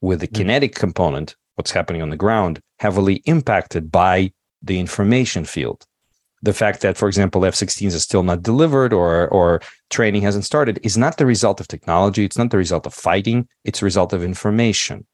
[0.00, 0.36] with the mm-hmm.
[0.36, 5.86] kinetic component, what's happening on the ground, heavily impacted by the information field
[6.42, 9.60] the fact that, for example, F-16s are still not delivered or or
[9.90, 12.24] training hasn't started is not the result of technology.
[12.24, 13.48] It's not the result of fighting.
[13.64, 15.06] It's a result of information,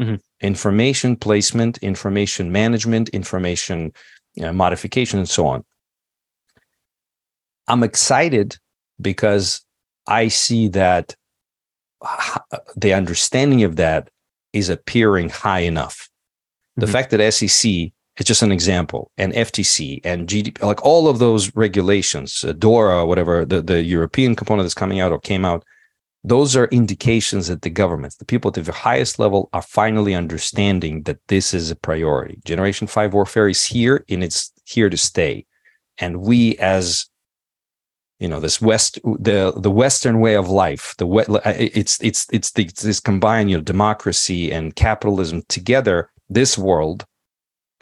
[0.00, 0.16] mm-hmm.
[0.40, 3.92] information placement, information management, information
[4.34, 5.64] you know, modification, and so on.
[7.68, 8.56] I'm excited
[9.00, 9.64] because
[10.06, 11.16] I see that
[12.76, 14.10] the understanding of that
[14.52, 16.08] is appearing high enough.
[16.76, 16.92] The mm-hmm.
[16.92, 19.10] fact that SEC it's just an example.
[19.16, 24.36] And FTC and GDP, like all of those regulations, uh, DORA, whatever the, the European
[24.36, 25.64] component that's coming out or came out,
[26.24, 31.02] those are indications that the governments, the people at the highest level, are finally understanding
[31.02, 32.38] that this is a priority.
[32.44, 35.46] Generation five warfare is here and it's here to stay.
[35.98, 37.06] And we, as
[38.20, 41.06] you know, this West, the the Western way of life, the
[41.44, 46.08] it's it's it's, the, it's this combined, you know, democracy and capitalism together.
[46.28, 47.04] This world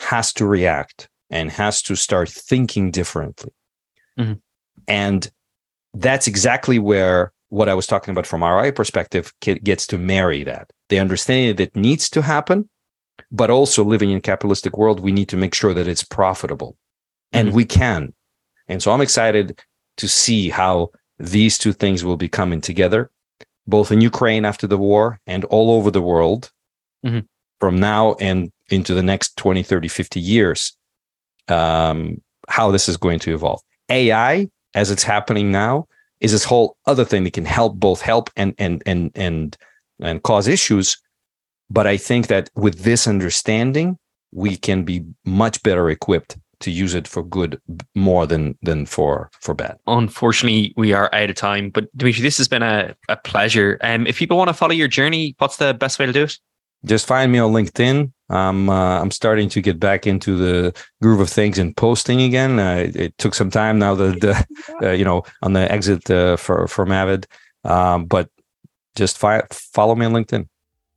[0.00, 3.52] has to react and has to start thinking differently.
[4.18, 4.34] Mm-hmm.
[4.88, 5.30] And
[5.94, 10.72] that's exactly where what I was talking about from RI perspective gets to marry that.
[10.88, 12.68] The understanding that it needs to happen,
[13.30, 16.76] but also living in a capitalistic world, we need to make sure that it's profitable.
[17.32, 17.56] And mm-hmm.
[17.56, 18.14] we can.
[18.68, 19.60] And so I'm excited
[19.98, 23.10] to see how these two things will be coming together,
[23.66, 26.50] both in Ukraine after the war and all over the world
[27.04, 27.20] mm-hmm.
[27.60, 30.76] from now and into the next 20, 30, 50 years,
[31.48, 33.60] um, how this is going to evolve.
[33.90, 35.86] AI, as it's happening now,
[36.20, 39.56] is this whole other thing that can help both help and and and and
[40.00, 40.96] and cause issues.
[41.70, 43.98] But I think that with this understanding,
[44.32, 47.60] we can be much better equipped to use it for good
[47.94, 49.78] more than than for for bad.
[49.86, 51.70] Unfortunately, we are out of time.
[51.70, 53.78] But Dmitriy, this has been a, a pleasure.
[53.80, 56.38] Um, if people want to follow your journey, what's the best way to do it?
[56.84, 58.12] Just find me on LinkedIn.
[58.30, 62.58] I'm uh, I'm starting to get back into the groove of things and posting again.
[62.58, 64.46] Uh, it, it, took some time now that the
[64.82, 67.26] uh, you know on the exit uh, for from Avid,
[67.64, 68.30] um, but
[68.96, 70.48] just fi- follow me on LinkedIn.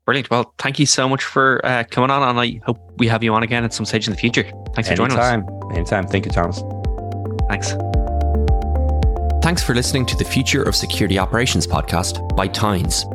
[0.06, 0.30] Brilliant.
[0.30, 3.34] Well, thank you so much for uh, coming on, and I hope we have you
[3.34, 4.44] on again at some stage in the future.
[4.76, 5.46] Thanks for Anytime.
[5.46, 5.78] joining us.
[5.78, 6.08] Anytime.
[6.08, 6.62] Thank you, Thomas.
[7.50, 7.74] Thanks.
[9.44, 13.06] Thanks for listening to the Future of Security Operations podcast by Tines.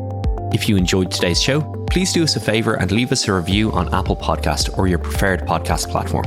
[0.52, 3.70] If you enjoyed today's show, please do us a favour and leave us a review
[3.72, 6.24] on Apple Podcast or your preferred podcast platform.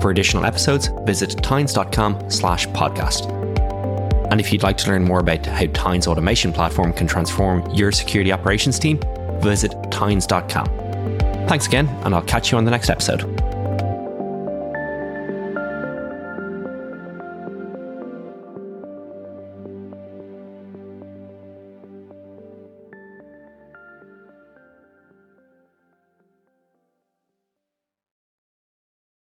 [0.00, 3.30] For additional episodes, visit tines.com slash podcast.
[4.30, 7.92] And if you'd like to learn more about how Tines automation platform can transform your
[7.92, 9.00] security operations team,
[9.40, 10.66] visit tines.com.
[11.46, 13.33] Thanks again, and I'll catch you on the next episode.